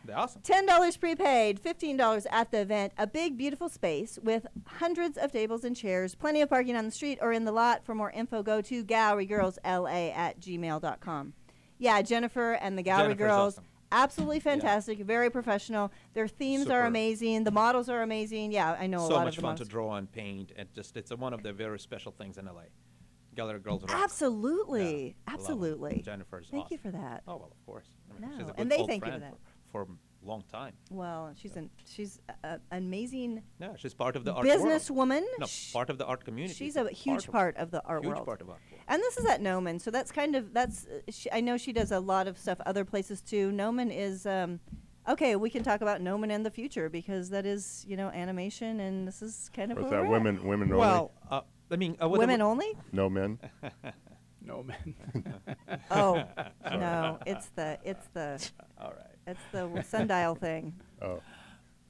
[0.03, 0.41] They're awesome.
[0.41, 2.91] $10 prepaid, $15 at the event.
[2.97, 6.91] A big, beautiful space with hundreds of tables and chairs, plenty of parking on the
[6.91, 7.85] street or in the lot.
[7.85, 11.33] For more info, go to gallerygirlsla at gmail.com.
[11.77, 13.53] Yeah, Jennifer and the Gallery Jennifer's Girls.
[13.53, 13.63] awesome.
[13.93, 15.91] Absolutely fantastic, very professional.
[16.15, 17.43] Their themes are amazing.
[17.43, 18.51] The models are amazing.
[18.51, 19.67] Yeah, I know a so lot much of the fun models.
[19.67, 22.45] to draw and paint, and just it's a, one of the very special things in
[22.45, 22.63] LA.
[23.35, 23.81] Gallery Girls.
[23.83, 23.91] rock.
[23.93, 25.39] Absolutely, Yeah, I love 'em.
[25.39, 26.01] absolutely.
[26.03, 27.23] Jennifer's Thank you for that.
[27.27, 27.87] Oh well, of course.
[28.09, 29.35] I mean, a No, and they thank you for that.
[29.71, 29.95] for, for a
[30.25, 30.73] long time.
[30.89, 34.59] Well, she's an she's a, an amazing Yeah, she's part of the art world.
[34.59, 35.23] businesswoman.
[35.39, 36.53] No, Sh- part of the art community.
[36.55, 38.25] She's a huge part of the art huge world.
[38.25, 38.81] part of art world.
[38.87, 40.85] And this is at Gnomon, so that's kind of that's.
[40.87, 43.51] Uh, sh I know she does a lot of stuff other places too.
[43.51, 44.59] Gnomon is um,
[45.07, 45.35] okay.
[45.35, 49.07] We can talk about Gnomon in the future because that is you know animation, and
[49.07, 50.09] this is kind of What's where that?
[50.09, 50.23] we're at.
[50.23, 50.79] Women, women only.
[50.79, 52.71] Well, uh, I mean, uh, women the, only.
[52.91, 53.39] no men.
[54.45, 54.93] No, men.
[55.89, 56.21] Oh
[56.65, 58.45] no, it's the it's the
[58.77, 59.12] All right.
[59.25, 60.73] It's the sundial thing.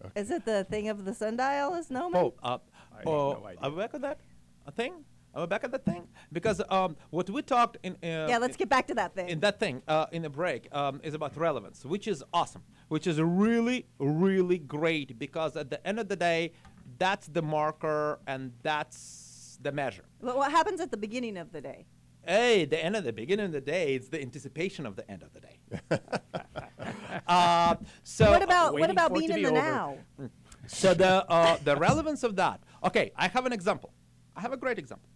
[0.05, 1.75] Oh, Is it the thing of the sundial?
[1.75, 2.19] Is Gnomon?
[2.19, 2.57] Oh, uh,
[2.91, 3.59] I have oh, no idea.
[3.61, 4.19] are we back on that
[4.65, 5.05] a thing?
[5.33, 6.09] Are we back on that thing?
[6.31, 9.29] Because um, what we talked in uh, yeah, let's get back to that thing.
[9.29, 13.07] in that thing uh, in the break um, is about relevance, which is awesome, which
[13.07, 16.51] is really, really great because at the end of the day,
[16.97, 20.03] that's the marker and that's the measure.
[20.21, 21.85] But what happens at the beginning of the day?
[22.25, 25.23] Hey, the end of the beginning of the day, it's the anticipation of the end
[25.23, 25.99] of the day.
[27.27, 29.59] uh, so what about what about being in be the over.
[29.59, 29.97] now?
[30.65, 32.61] So the uh, the relevance of that.
[32.85, 33.93] Okay, I have an example.
[34.33, 35.09] I have a great example.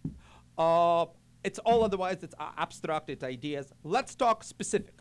[0.58, 1.06] Uh,
[1.42, 2.22] it's all otherwise.
[2.22, 3.08] It's uh, abstract.
[3.08, 3.72] It's ideas.
[3.82, 4.92] Let's talk specific.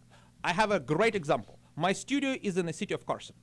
[0.45, 1.59] I have a great example.
[1.75, 3.35] My studio is in the city of Carson.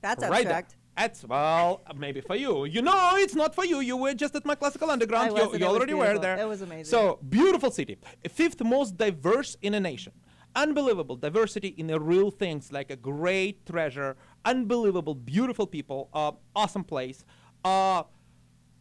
[0.00, 0.52] That's right there.
[0.52, 0.76] abstract.
[0.96, 2.64] That's well, maybe for you.
[2.64, 3.80] You know, it's not for you.
[3.80, 5.36] You were just at my classical underground.
[5.36, 6.38] You you already were there.
[6.38, 6.84] It was amazing.
[6.84, 7.96] So beautiful city,
[8.28, 10.12] fifth most diverse in a nation.
[10.56, 14.16] Unbelievable diversity in the real things, like a great treasure.
[14.44, 16.10] Unbelievable, beautiful people.
[16.12, 17.24] Uh, awesome place.
[17.64, 18.02] Uh,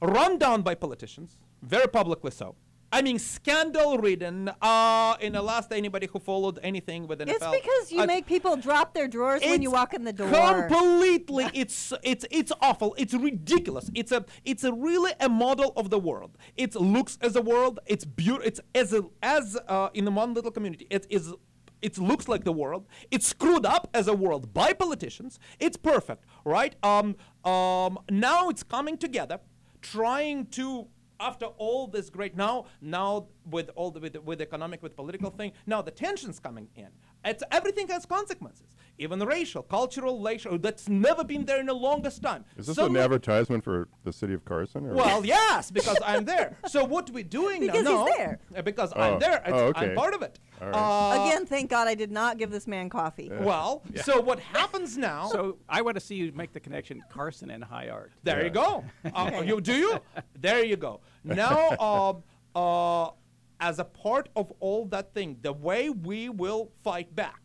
[0.02, 2.56] run down by politicians, very publicly so.
[2.92, 4.52] I mean, scandal-ridden.
[4.62, 8.26] Uh, in the last, anybody who followed anything with NFL, It's because you uh, make
[8.26, 10.30] people drop their drawers when you walk in the door.
[10.68, 12.96] Completely, it's it's it's awful.
[12.98, 13.92] It's ridiculous.
[13.94, 16.38] It's a it's a really a model of the world.
[16.58, 17.80] It looks as a world.
[17.86, 18.48] It's beautiful.
[18.48, 20.88] It's as a, as uh, in the one little community.
[20.90, 21.34] It is.
[21.82, 22.88] It looks like the world.
[23.10, 25.40] It's screwed up as a world by politicians.
[25.60, 26.76] It's perfect, right?
[26.84, 27.16] Um,
[27.46, 29.40] um, now it's coming together,
[29.82, 30.88] trying to
[31.20, 35.52] after all this great now now with all the with, with economic with political thing
[35.66, 36.88] now the tensions coming in.
[37.26, 42.22] It's everything has consequences even racial cultural racial that's never been there in the longest
[42.22, 44.86] time Is this Suddenly- an advertisement for the city of Carson?
[44.86, 44.93] Or?
[44.93, 48.39] well yes because i'm there so what we're doing Because now he's no, there.
[48.56, 49.89] uh, because Oh, i'm there oh, okay.
[49.91, 50.76] i'm part of it All right.
[50.76, 53.32] Uh, Again, thank God I did not give this man coffee.
[53.32, 57.50] well so what happens now So I want to see you make the connection Carson
[57.52, 58.12] and high art.
[58.24, 58.84] There you go.
[59.16, 60.00] Uh, you do you?
[60.39, 61.00] There you go.
[61.24, 61.56] Now,
[61.89, 62.24] um,
[62.56, 63.12] uh,
[63.60, 67.41] as a part of all that thing, the way we will fight back.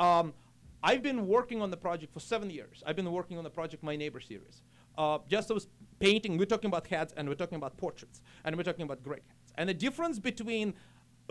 [0.00, 0.32] Um,
[0.82, 2.82] I've been working on the project for seven years.
[2.84, 4.62] I've been working on the project My Neighbor series.
[4.98, 5.68] Uh, just as
[6.00, 9.22] painting, we're talking about heads and we're talking about portraits and we're talking about great
[9.28, 9.52] heads.
[9.56, 10.74] And the difference between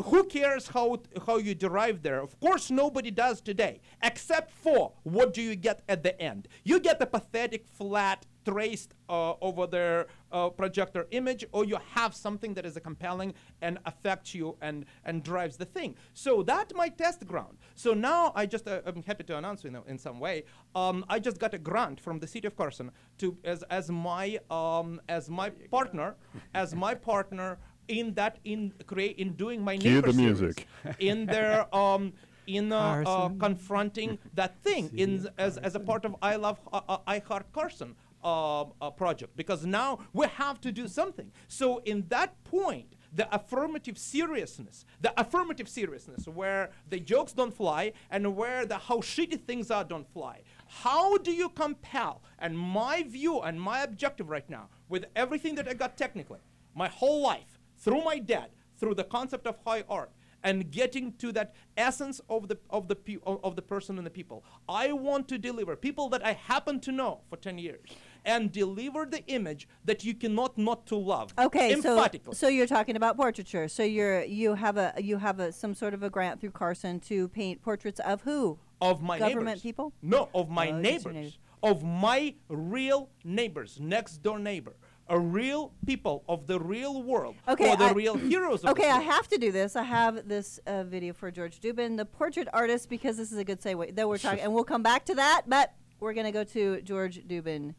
[0.06, 2.22] who cares how how you derive there?
[2.22, 6.48] Of course, nobody does today, except for what do you get at the end?
[6.64, 12.16] You get a pathetic, flat, traced uh, over their uh, projector image, or you have
[12.16, 15.96] something that is compelling and affects you and and drives the thing.
[16.14, 17.58] So that's my test ground.
[17.76, 20.46] So now I just uh, I'm happy to announce you know in some way.
[20.76, 24.40] Um, I just got a grant from the city of Carson to as as my
[24.50, 26.16] um, as my partner
[26.54, 30.68] as my partner in that in create in doing my Cue neighbor the series, music.
[31.00, 32.14] in their um
[32.48, 36.82] in uh, uh, confronting that thing in as as a part of I love uh,
[36.88, 41.32] uh, I heart Carson uh, uh, project because now we have to do something.
[41.48, 42.96] So in that point.
[43.14, 49.00] The affirmative seriousness, the affirmative seriousness, where the jokes don't fly and where the how
[49.00, 50.44] shitty things are don't fly.
[50.66, 52.22] How do you compel?
[52.40, 56.40] And my view and my objective right now, with everything that I got technically,
[56.74, 57.51] my whole life,
[57.82, 60.12] through my dad, through the concept of high art,
[60.44, 64.12] and getting to that essence of the of the pe- of the person and the
[64.12, 64.44] people.
[64.68, 67.82] I want to deliver people that I happen to know for 10 years
[68.26, 71.34] and deliver the image that you cannot not to love.
[71.38, 73.68] Okay, so so you're talking about portraiture.
[73.68, 77.00] So you're you have a you have a some sort of a grant through Carson
[77.02, 78.58] to paint portraits of who?
[78.82, 79.62] of my government neighbors.
[79.62, 79.94] people?
[80.02, 81.14] No, of my Oh, neighbors.
[81.14, 81.38] neighbors.
[81.62, 84.74] Of my real neighbors, next door neighbor.
[85.12, 87.36] A real people of the real world.
[87.46, 89.76] Okay, Or the I- real heroes of Okay, I have to do this.
[89.76, 93.44] I have this uh, video for Jorg Dubin, the portrait artist, because this is a
[93.44, 93.94] good segue.
[93.94, 97.28] Though we're talking, and we'll come back to that, but we're gonna go to Jorg
[97.28, 97.76] Dubin's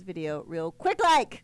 [0.00, 1.42] video real quick, like.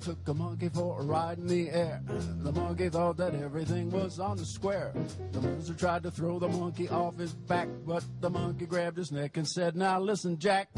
[0.00, 2.00] Took a monkey for a ride in the air.
[2.06, 4.92] The monkey thought that everything was on the square.
[5.32, 9.12] The buzzer tried to throw the monkey off his back, but the monkey grabbed his
[9.12, 10.68] neck and said, Now listen, Jack,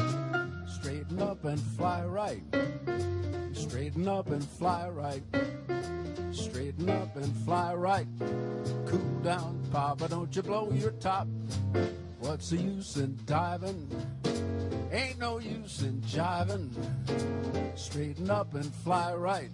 [0.67, 2.43] straighten up and fly right.
[3.53, 5.23] Straighten up and fly right.
[6.33, 8.07] Straighten up and fly right.
[8.87, 11.29] Cool down, Papa, don't you blow your top.
[12.21, 13.89] What's the use in diving?
[14.93, 16.71] Ain't no use in jiving.
[17.81, 19.51] Straighten up and fly right.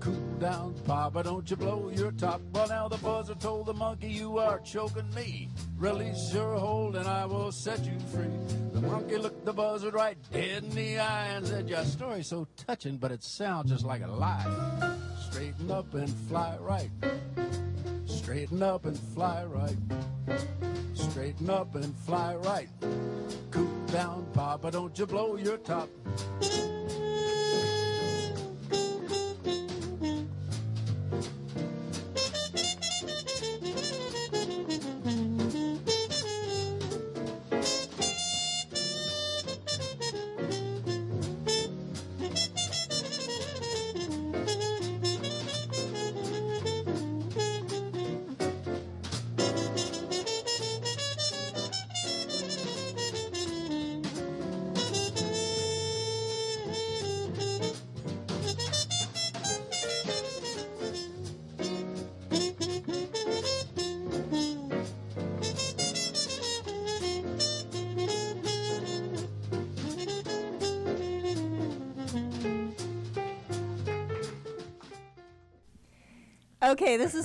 [0.00, 2.40] Cool down, Papa, don't you blow your top.
[2.50, 5.50] Well, now the buzzer told the monkey, You are choking me.
[5.76, 8.32] Release your hold and I will set you free.
[8.72, 12.48] The monkey looked the buzzard right dead in the eye and said, Your story's so
[12.56, 14.96] touching, but it sounds just like a lie.
[15.30, 16.90] Straighten up and fly right.
[18.06, 19.76] Straighten up and fly right.
[20.94, 22.68] Straighten up and fly right.
[23.50, 25.90] Cool down, Papa, don't you blow your top.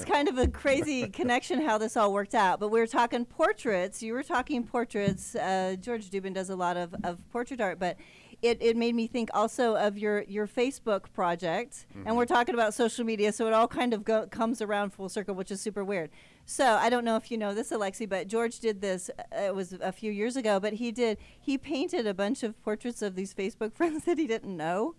[0.07, 2.59] Kind of a crazy connection how this all worked out.
[2.59, 4.01] But we were talking portraits.
[4.01, 5.35] You were talking portraits.
[5.35, 7.97] Uh, Jorg Dubin does a lot of, of portrait art, but
[8.41, 11.85] it, it made me think also of your, your Facebook project.
[12.05, 15.09] And we're talking about social media, so it all kind of go, comes around full
[15.09, 16.09] circle, which is super weird.
[16.45, 19.09] So I don't know if you know this, Alexey, but Jorg did this.
[19.19, 21.17] Uh, it was a few years ago, but he did.
[21.39, 24.95] He painted a bunch of portraits of these Facebook friends that he didn't know,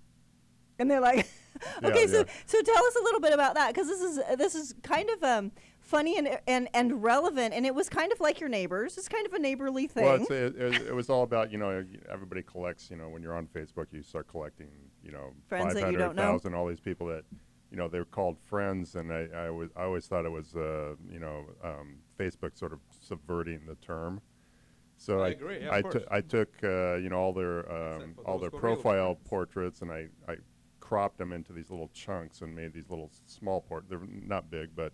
[0.78, 1.26] and they're like,
[1.84, 2.24] okay, Yeah, so yeah.
[2.46, 5.10] so tell us a little bit about that because this is uh, this is kind
[5.10, 5.52] of um
[5.88, 8.98] funny and and and relevant, and it was kind of like your neighbors.
[8.98, 10.04] It's kind of a neighborly thing.
[10.04, 12.90] Well, it's, it, it, it was all about you know everybody collects.
[12.90, 14.68] You know, when you're on Facebook, you start collecting.
[15.02, 16.38] You know, Friends that you don't know.
[16.38, 17.24] 500,000, all these people that
[17.70, 20.94] you know they're called friends, and I I, was, I always thought it was uh,
[21.10, 24.20] you know um, Facebook sort of subverting the term.
[24.96, 26.04] So I I agree, yeah, of I, course.
[26.28, 29.92] took uh, you know all their um, all their who are real profile portraits, and
[29.92, 30.36] I I
[30.88, 33.84] cropped them into these little chunks and made these little small port.
[33.90, 34.92] They're not big, but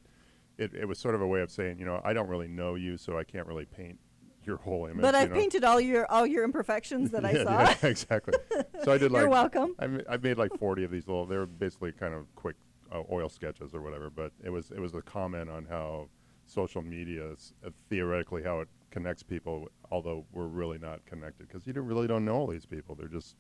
[0.59, 2.74] it, it was sort of a way of saying, you know, I don't really know
[2.74, 4.01] you, so I can't really paint
[4.42, 5.03] your whole image.
[5.03, 5.34] but I know?
[5.34, 7.61] painted all your all your imperfections that I saw.
[7.61, 8.34] yeah, exactly.
[8.82, 9.76] So I did like You're welcome.
[9.78, 11.26] I, I made like 40 of these little.
[11.26, 12.57] They were basically kind of quick
[12.92, 14.11] uh, oil sketches or whatever.
[14.11, 16.09] But it was it was a comment on how
[16.45, 21.66] social media is uh, theoretically how it connects people, although we're really not connected because
[21.68, 22.97] you don't, really don't know all these people.
[22.97, 23.36] They're just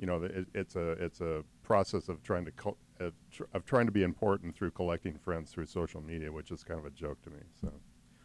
[0.00, 2.52] you know, it, it's a it's a process of trying to
[3.00, 6.64] uh, tr- of trying to be important through collecting friends through social media, which is
[6.64, 7.40] kind of a joke to me.
[7.60, 7.70] So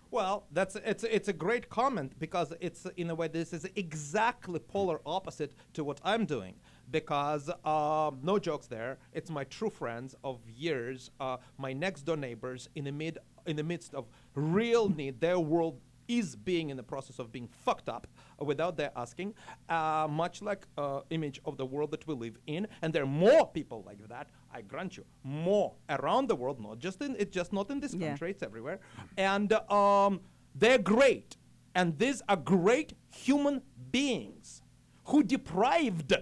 [0.09, 4.59] Well, that's it's it's a great comment because it's in a way this is exactly
[4.59, 6.55] polar opposite to what I'm doing
[6.91, 8.97] because um, no jokes there.
[9.11, 13.57] It's my true friends of years, uh, my next door neighbors in the mid in
[13.57, 15.19] the midst of real need.
[15.19, 18.07] Their world is being in the process of being fucked up
[18.41, 19.33] uh, without their asking,
[19.69, 22.67] uh, much like uh, image of the world that we live in.
[22.81, 24.29] And there are more people like that.
[24.53, 27.93] I grant you, more around the world, not just in it's just not in this
[27.93, 28.07] Yeah.
[28.09, 28.31] country.
[28.31, 28.79] It's everywhere,
[29.17, 30.21] and um,
[30.53, 31.37] they're great.
[31.73, 34.61] And these are great human beings
[35.05, 36.13] who deprived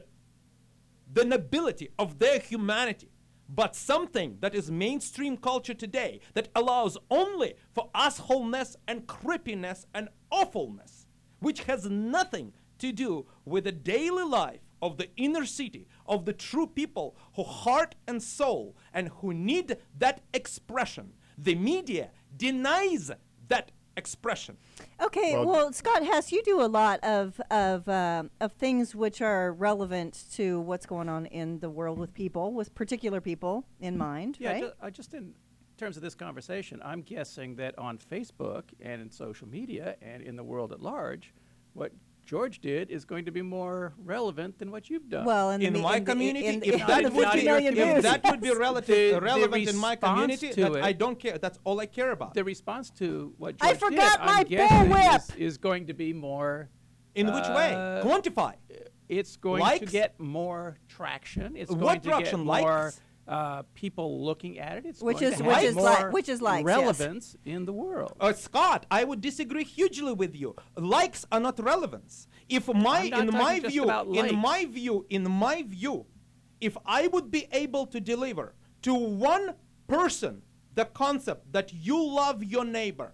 [1.14, 3.10] the nobility of their humanity,
[3.50, 10.10] but something that is mainstream culture today that allows only for assholeness and creepiness and
[10.32, 11.06] awfulness,
[11.40, 16.34] which has nothing to do with the daily life of the inner city, of the
[16.34, 21.14] true people who heart and soul and who need that expression.
[21.38, 23.12] The media denies
[23.48, 24.58] that expression.
[25.02, 29.22] Okay, well, Well- Scott Hess, you do a lot of of um, of things which
[29.22, 33.98] are relevant to what's going on in the world with people, with particular people in
[33.98, 34.64] mind, Yeah, right?
[34.64, 35.34] ju- uh, just in
[35.78, 40.36] terms of this conversation, I'm guessing that on Facebook and in social media and in
[40.36, 41.34] the world at large,
[41.74, 41.92] what
[42.26, 45.26] Jorg did is going to be more relevant than what you've done.
[45.26, 47.48] well, in, in me- my in the- community, in, if in that would 50 be,
[47.48, 48.04] if views.
[48.04, 51.20] that would be relative, The- the relevant in my community, to that it- I don't
[51.20, 51.38] care.
[51.38, 52.34] That's all I care about.
[52.34, 55.30] the response to what I Jorg forgot did, my I'm guessing, bullwhip!
[55.36, 56.70] Is, is going to be more.
[57.16, 57.74] in which way?
[57.74, 58.54] uh, Quantify.
[59.10, 59.92] It's going to Likes?
[59.92, 61.56] get more traction.
[61.58, 62.40] It's What going to traction?
[62.40, 63.02] get more Likes?
[63.28, 64.86] Uh, people looking at it.
[64.86, 66.78] It's Which going is- to which have is li- more which is likes, yes.
[66.78, 68.14] relevance in the world.
[68.20, 70.56] Uh, Scott, I would disagree hugely with you.
[70.76, 72.28] Likes are not relevance.
[72.50, 76.06] If my, I'm not in my just view, in my view, in my view,
[76.60, 79.56] if I would be able to deliver to one
[79.88, 80.42] person
[80.76, 83.14] the concept that you love your neighbor,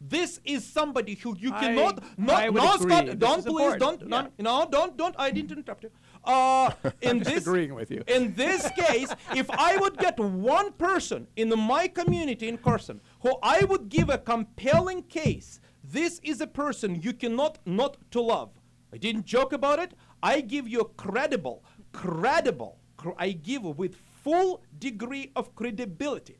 [0.00, 2.02] this is somebody who you I- cannot.
[2.18, 2.90] No, I no, agree.
[2.90, 4.08] Scott, This don't please, don't, Yeah.
[4.08, 5.14] no, no, don't, don't.
[5.18, 5.90] I didn't interrupt you.
[6.24, 6.70] Uh,
[7.02, 8.02] in this, agreeing with you.
[8.06, 13.36] in this case, if I would get one person in my community in Carson who
[13.42, 18.50] I would give a compelling case, this is a person you cannot not to love.
[18.92, 19.92] I didn't joke about it.
[20.22, 26.38] I give you a credible, credible, cr- I give with full degree of credibility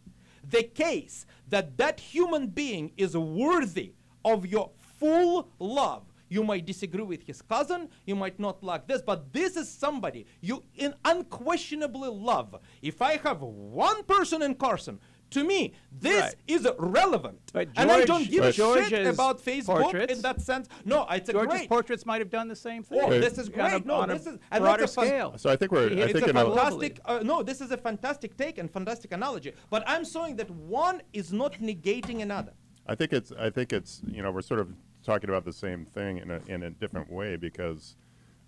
[0.50, 3.94] the case that that human being is worthy
[4.24, 6.04] of your full love.
[6.28, 10.26] You might disagree with his cousin, you might not like this, but this is somebody
[10.40, 12.54] you in unquestionably love.
[12.82, 15.00] If I have one person in Carson,
[15.30, 16.34] to me, this Right.
[16.46, 17.38] is relevant.
[17.52, 20.68] But and I don't give a but shit about Facebook portraits- in that sense.
[20.84, 21.68] No, it's a Jorg's great.
[21.68, 23.00] portraits might have done the same thing.
[23.02, 23.84] Oh, this is on great.
[23.84, 25.38] a, No, on a this is- and broader that's a fun- scale.
[25.38, 25.88] So I think we're.
[25.90, 27.00] I it's think a a, fantastic.
[27.04, 29.52] Uh, no, this is a fantastic take and fantastic analogy.
[29.70, 32.52] But I'm showing that one is not negating another.
[32.86, 33.32] I think it's.
[33.32, 34.02] I think it's.
[34.10, 34.68] You know, we're sort of
[35.04, 37.96] talking about the same thing in a in a different way because,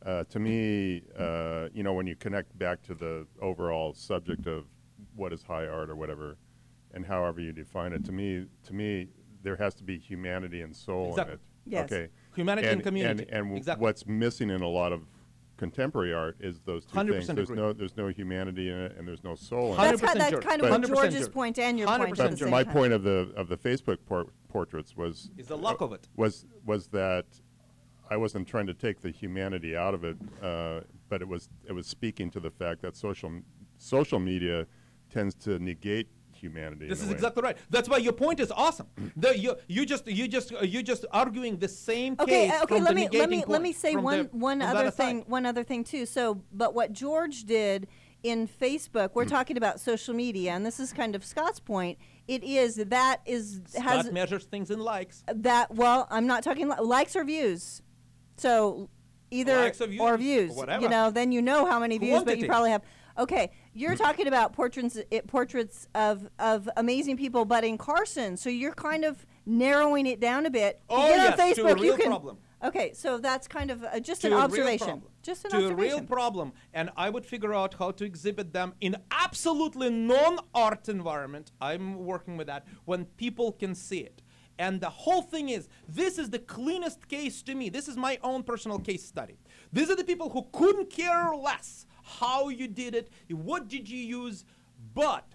[0.05, 4.65] uh, to me, uh, you know, when you connect back to the overall subject of
[5.17, 6.37] what is high art or whatever,
[6.95, 9.09] and however you define it, to me, to me,
[9.43, 11.35] there has to be humanity and soul Exactly.
[11.35, 11.41] in it.
[11.65, 11.93] Yes.
[11.93, 12.09] Okay.
[12.35, 13.23] Humanity and community.
[13.25, 13.83] And, and w- Exactly.
[13.83, 15.03] what's missing in a lot of
[15.57, 17.27] contemporary art is those two 100% things.
[17.29, 17.57] There's agree.
[17.57, 20.07] no there's no humanity in it, and there's no soul in That's, it.
[20.07, 20.43] kind, 100% that's Jorg.
[20.49, 21.33] kind of what Jorg's Jorg.
[21.33, 22.73] point and your point at 100% the same my time.
[22.73, 26.09] point of the of the Facebook por- portraits was Is the luck of it.
[26.17, 27.27] was was that
[28.11, 31.73] I wasn't trying to take the humanity out of it, uh, but it was it
[31.73, 33.31] was speaking to the fact that social
[33.79, 34.67] social media
[35.11, 36.09] tends to negate
[36.47, 36.89] humanity.
[36.89, 37.57] This is exactly right.
[37.71, 38.89] That's why your point is awesome.
[39.17, 42.65] the, you, you just you just uh, you just arguing the same Okay, case uh,
[42.65, 42.75] okay.
[42.77, 45.47] from Let me let me let me say one the- one other other thing one
[45.47, 46.05] other thing too.
[46.05, 47.87] So, but what Jorg did
[48.23, 51.99] in Facebook, we're talking about social media, and this is kind of Scott's point.
[52.29, 55.25] It is that is has measures things in likes.
[55.33, 55.75] that.
[55.75, 57.83] Well, I'm not talking li- likes or views.
[58.37, 58.89] So
[59.31, 60.53] either Likes or or views, views.
[60.57, 60.83] whatever.
[60.83, 62.83] You know, then you know how many views, but you probably have.
[63.19, 68.51] Okay, you're talking about portraits it, portraits of of amazing people, but in Carson, so
[68.51, 70.81] you're kind of narrowing it down a bit.
[70.89, 72.07] Oh, get yes, on to a Facebook, you real can.
[72.07, 72.39] problem.
[72.65, 75.03] Okay, so that's kind of uh, just to an a real observation.
[75.23, 75.79] Just an to observation.
[75.79, 80.89] a real problem, and I would figure out how to exhibit them in absolutely non-art
[80.89, 81.51] environment.
[81.61, 84.23] I'm working with that when people can see it.
[84.59, 87.69] And the whole thing is, this is the cleanest case to me.
[87.69, 89.39] This is my own personal case study.
[89.73, 91.87] These are the people who couldn't care less
[92.21, 94.45] how you did it, what did you use,
[94.95, 95.27] but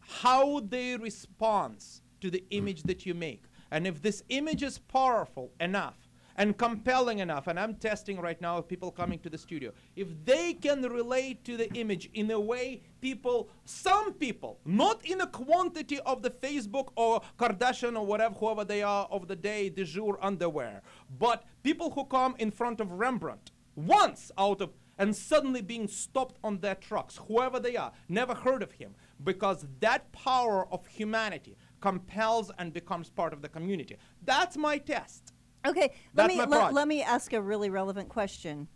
[0.00, 1.84] how they respond
[2.20, 2.58] to the hmm.
[2.58, 3.44] image that you make.
[3.70, 5.96] And if this image is powerful enough
[6.36, 10.08] and compelling enough, and I'm testing right now with people coming to the studio, if
[10.24, 15.26] they can relate to the image in a way people, some people, not in a
[15.26, 19.84] quantity of the Facebook or Kardashian or whatever, whoever they are of the day, de
[19.84, 20.80] jour underwear,
[21.18, 26.38] but people who come in front of Rembrandt once out of and suddenly being stopped
[26.42, 31.56] on their trucks, whoever they are, never heard of him, because that power of humanity
[31.80, 33.96] compels and becomes part of the community.
[34.24, 35.32] That's my test.
[35.66, 38.68] Okay, let me let, let me ask a really relevant question.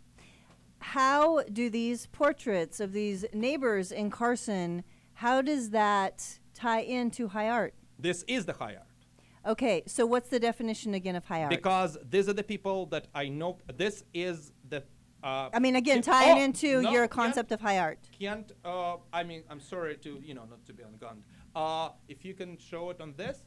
[0.79, 4.83] How do these portraits of these neighbors in Carson?
[5.15, 7.73] How does that tie into high art?
[7.97, 8.87] This is the high art.
[9.45, 11.49] Okay, so what's the definition again of high art?
[11.49, 13.57] Because these are the people that I know.
[13.75, 14.52] This is.
[15.23, 17.99] Uh, I mean, again, tying oh, into no, your concept of high art.
[18.19, 18.51] Can't.
[18.65, 21.21] Uh, I mean, I'm sorry to you know not to be ungunned.
[21.55, 23.43] Uh, if you can show it on this.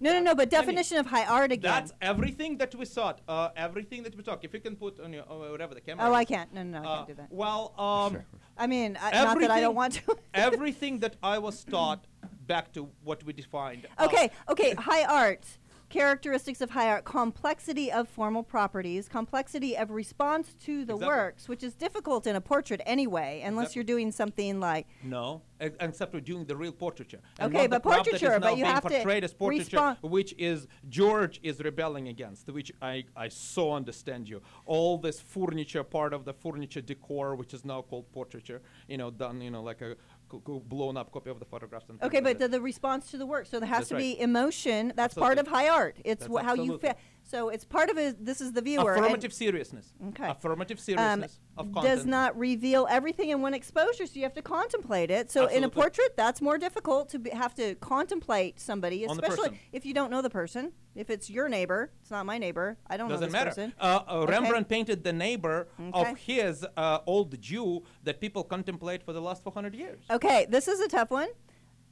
[0.00, 0.34] No, no, no.
[0.34, 1.70] But I mean, definition of high art again.
[1.72, 3.14] That's everything that we saw.
[3.26, 4.44] Uh, everything that we talk.
[4.44, 6.08] If you can put on your uh, whatever the camera.
[6.08, 6.52] oh, I can't.
[6.54, 7.28] No, no, no, I Uh, can't do that.
[7.30, 8.22] Well, um,
[8.56, 10.16] I mean, I, not that I don't want to.
[10.34, 12.06] everything that I was taught
[12.46, 13.86] back to what we defined.
[13.98, 15.44] uh, Okay, okay, high art.
[15.90, 21.06] Characteristics of high art complexity of formal properties, complexity of response to the Exactly.
[21.06, 23.78] works, which is difficult in a portrait anyway, unless Exactly.
[23.78, 24.86] you're doing something like.
[25.02, 27.20] No, ex- except we're doing the real portraiture.
[27.38, 30.68] And Okay, but crap that is portraiture, but you have to as portraiture, which is
[30.90, 34.42] George is rebelling against, which I, I so understand you.
[34.66, 39.10] All this furniture, part of the furniture decor, which is now called portraiture, you know,
[39.10, 39.96] done, you know, like a
[40.30, 41.86] c- c- blown up copy of the photographs.
[41.88, 43.46] And Okay, but the, the response to the work.
[43.46, 44.00] So there has That's to right.
[44.00, 44.92] be emotion.
[44.96, 45.96] That's part of high art.
[46.04, 46.88] It's wh- how you absolutely.
[46.88, 46.96] feel.
[47.28, 48.24] So it's part of it.
[48.24, 48.94] This is the viewer.
[48.94, 49.92] Affirmative seriousness.
[50.08, 50.26] Okay.
[50.28, 51.96] Affirmative um, seriousness of content.
[51.96, 55.30] does not reveal everything in one exposure, so you have to contemplate it.
[55.30, 59.84] So in a portrait, that's more difficult to be, have to contemplate somebody, especially if
[59.84, 60.72] you don't know the person.
[60.94, 62.78] If it's your neighbor, it's not my neighbor.
[62.86, 63.50] I don't Doesn't know this matter.
[63.50, 63.74] person.
[63.78, 64.32] Uh, uh, Okay.
[64.32, 66.10] Rembrandt painted the neighbor Okay.
[66.10, 70.00] of his uh, old Jew that people contemplate for the last 400 years.
[70.10, 71.28] Okay, this is a tough one.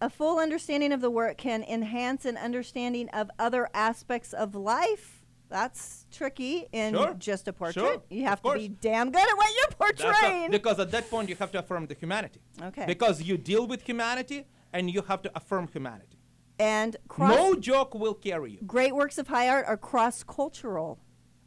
[0.00, 5.15] A full understanding of the work can enhance an understanding of other aspects of life.
[5.48, 7.14] That's tricky in Sure.
[7.14, 7.82] just a portrait.
[7.82, 8.02] Sure.
[8.10, 10.50] You have to be damn good at what you're That's a- portraying.
[10.50, 12.40] because at that point you have to affirm the humanity.
[12.62, 12.84] Okay.
[12.86, 16.18] Because you deal with humanity and you have to affirm humanity.
[16.58, 18.58] and cross no joke will carry you.
[18.66, 20.98] great works of high art are cross-cultural.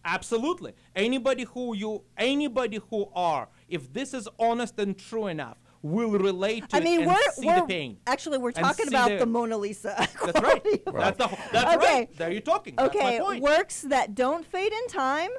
[0.05, 0.73] Absolutely.
[0.95, 6.67] Anybody who you anybody who are, if this is honest and true enough, will relate
[6.69, 7.97] to I mean, it and we're, see we're the pain.
[8.05, 9.95] actually we're talking about the- the, Mona Lisa.
[9.97, 10.63] That's right.
[10.85, 11.77] That's, the, that's okay.
[11.77, 12.17] right.
[12.17, 12.75] There you're talking.
[12.79, 15.29] Okay, works that don't fade in time,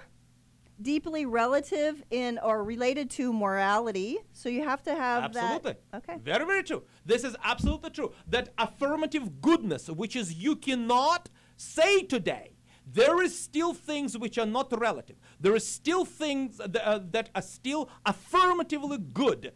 [0.80, 4.18] deeply relative in or related to morality.
[4.32, 5.74] So you have to have Absolutely.
[5.93, 5.97] that.
[5.99, 6.18] Okay.
[6.22, 6.84] Very, very true.
[7.05, 8.12] This is absolutely true.
[8.26, 12.53] That affirmative goodness, which is you cannot say today,
[12.93, 15.16] there is still things which are not relative.
[15.38, 19.53] There is still things that, uh, that are still affirmatively good.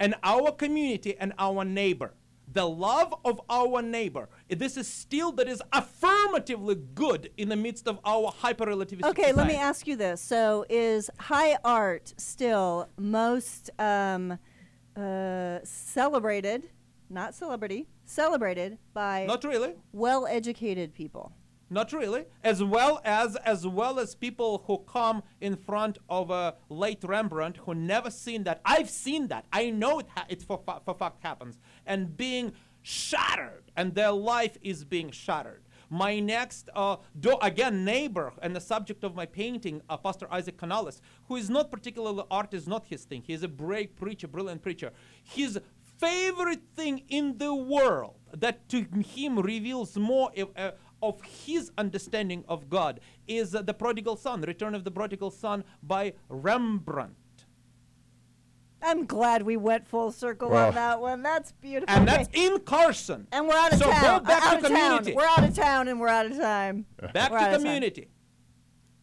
[0.00, 2.14] And our community and our neighbor,
[2.52, 7.86] the love of our neighbor, this is still that is affirmatively good in the midst
[7.88, 10.20] of our hyper relativistic Okay, let me ask you this.
[10.20, 14.38] So, is high art still most um,
[14.96, 16.64] uh, celebrated,
[17.08, 19.74] not celebrity, celebrated by Not really.
[19.92, 21.32] well educated people?
[21.70, 22.24] Not really.
[22.42, 27.56] As well as as well as people who come in front of a late Rembrandt
[27.58, 28.60] who never seen that.
[28.64, 29.46] I've seen that.
[29.52, 30.06] I know it.
[30.14, 32.52] Ha- it for, fa- for fact happens, and being
[32.82, 35.62] shattered, and their life is being shattered.
[35.90, 40.56] My next, uh, do, again, neighbor and the subject of my painting, uh, Pastor Isaac
[40.56, 43.22] Canales, who is not particularly art, is not his thing.
[43.26, 44.92] He is a great preacher, brilliant preacher.
[45.22, 45.58] His
[45.98, 50.72] favorite thing in the world that to him reveals more uh,
[51.08, 55.64] of his understanding of God is uh, The Prodigal Son, Return of the Prodigal Son
[55.82, 57.14] by Rembrandt.
[58.82, 61.22] I'm glad we went full circle Well- on that one.
[61.22, 61.94] That's beautiful.
[61.94, 62.18] And Okay.
[62.18, 63.26] that's in Carson.
[63.32, 64.02] And we're out of so town.
[64.02, 64.72] go back out to of town.
[64.72, 65.14] community.
[65.14, 66.84] We're out of town and we're out of time.
[67.14, 67.62] Back We're to out of time.
[67.62, 68.08] community.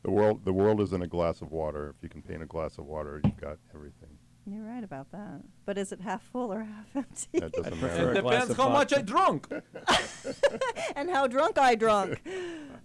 [0.04, 1.94] The world, the world is in a glass of water.
[1.98, 4.10] If you can paint a glass of water, you've got everything.
[4.52, 5.42] You're right about that.
[5.66, 7.40] But is it half full or half empty?
[7.40, 8.12] That doesn't matter.
[8.12, 9.48] It depends how much I drunk.
[10.96, 12.22] and how drunk I drunk.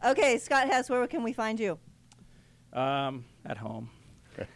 [0.04, 1.78] okay, Scott Hess, where can we find you?
[2.72, 3.90] Um, at home.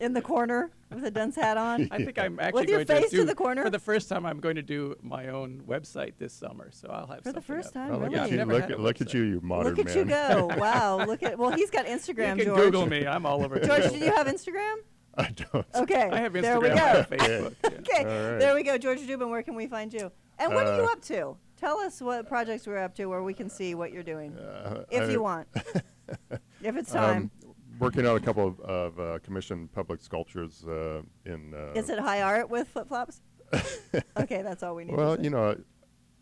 [0.00, 1.88] In the corner with a dunce hat on?
[1.90, 3.64] I think I'm actually With your going face to to do the corner?
[3.64, 4.24] for the first time.
[4.24, 7.68] I'm going to do my own website this summer, so I'll have For the first
[7.68, 7.74] up.
[7.74, 8.18] time, Oh, look really?
[8.20, 8.36] at you!
[8.36, 10.50] never Look, at- look at you, you modern Look at you go.
[10.56, 11.04] wow.
[11.04, 12.56] Look at well he's got Instagram, You can Jorg.
[12.58, 13.08] Google me.
[13.08, 13.58] I'm all over.
[13.58, 14.76] Jorg, do you have Instagram?
[15.22, 15.66] I don't.
[15.74, 16.08] Okay.
[16.12, 16.42] I have Instagram.
[16.42, 16.76] There we go.
[16.76, 17.54] have Facebook.
[17.62, 17.70] yeah.
[17.78, 18.38] Okay, All right.
[18.38, 18.78] there we go.
[18.78, 20.10] Jorg Dubin, where can we find you?
[20.38, 21.36] And what are you Uh, up to?
[21.56, 24.36] Tell us what projects we're up to where we can see what you're doing.
[24.38, 25.48] Uh, if I- you want.
[26.62, 27.30] if it's time.
[27.44, 31.52] Um, working on a couple of, of uh, commissioned public sculptures uh, in.
[31.54, 33.20] Uh, Is it high art with flip flops?
[34.18, 34.96] okay, that's all we need.
[34.96, 35.56] Well, to you know,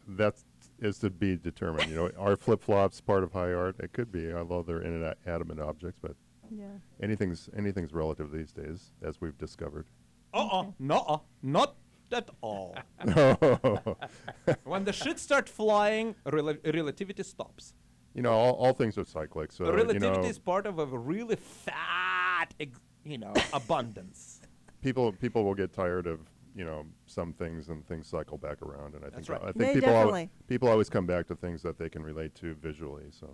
[0.08, 0.34] that
[0.80, 1.90] is to be determined.
[1.90, 3.76] You know, are flip flops part of high art?
[3.80, 5.98] It could be, although they're inanimate objects.
[6.00, 6.14] But
[6.50, 6.66] Yeah.
[7.02, 9.86] anything's anything's relative these days, as we've discovered.
[10.34, 10.66] Uh-uh.
[10.78, 11.76] No, not
[12.12, 12.76] at all.
[14.64, 17.74] when the shit starts flying, rela- relativity stops.
[18.14, 19.52] you know, all, all things are cyclic.
[19.52, 24.40] So relativity you know, is part of a really fat, ex- you know, abundance.
[24.82, 26.20] people people will get tired of
[26.54, 28.94] you know some things and things cycle back around.
[28.94, 29.48] And I That's think right.
[29.48, 32.34] I think They people always, people always come back to things that they can relate
[32.36, 33.04] to visually.
[33.10, 33.28] So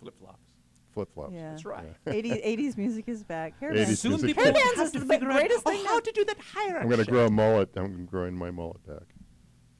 [0.00, 0.50] Flip flops.
[0.94, 1.32] Flip flops.
[1.34, 1.50] Yeah.
[1.50, 2.04] That's right.
[2.06, 3.58] 80s, 80s music is back.
[3.60, 4.00] Hair 80s bands.
[4.00, 6.00] Soon music people is- will Hairbands is to the figure out greatest oh, thing how
[6.00, 6.84] to do that hierarchy.
[6.84, 7.70] I'm gonna grow a mullet.
[7.76, 9.14] I'm growing my mullet back.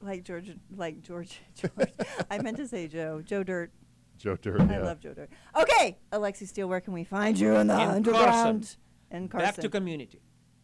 [0.01, 1.89] Like Jorg, like Jorg, Jorg.
[2.29, 3.21] I meant to say Joe.
[3.23, 3.71] Joe Dirt.
[4.17, 4.61] Joe Dirt.
[4.61, 4.83] I yeah.
[4.83, 5.29] love Joe Dirt.
[5.59, 8.25] Okay, Alexey Steele, where can we find you in the In underground?
[8.27, 8.77] Carson.
[9.11, 9.47] In Carson.
[9.47, 10.21] Back to community.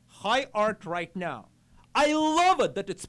[0.07, 1.47] High art right now.
[1.95, 3.05] I love it that it's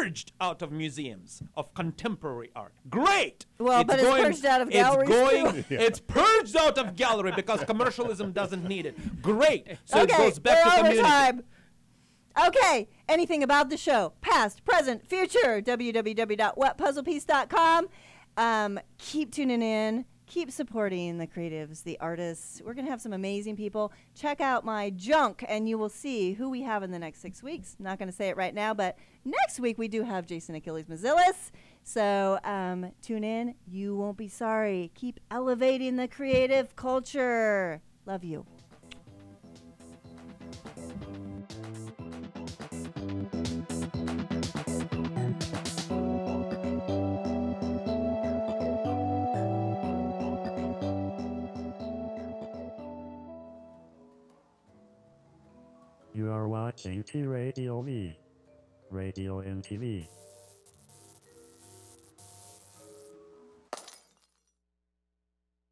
[0.00, 2.72] purged out of museums of contemporary art.
[2.88, 3.44] Great.
[3.58, 5.66] Well, but it's purged out of it's Going, too.
[5.70, 9.22] It's purged out of gallery because commercialism doesn't need it.
[9.22, 9.66] Great.
[9.84, 11.02] So okay, it goes back we're to community.
[11.02, 11.42] time.
[12.46, 17.88] Okay, anything about the show, past, present, future, www.wetpuzzlepiece.com.
[18.36, 20.04] Um, keep tuning in.
[20.30, 22.62] Keep supporting the creatives, the artists.
[22.64, 23.92] We're going to have some amazing people.
[24.14, 27.42] Check out my junk, and you will see who we have in the next six
[27.42, 27.74] weeks.
[27.80, 30.86] Not going to say it right now, but next week we do have Jason Achilles
[30.86, 31.50] Mezilis.
[31.82, 33.56] So um, tune in.
[33.66, 34.92] You won't be sorry.
[34.94, 37.82] Keep elevating the creative culture.
[38.06, 38.46] Love you.
[56.20, 58.14] You are watching T Radio V.
[58.90, 60.06] Radio and TV.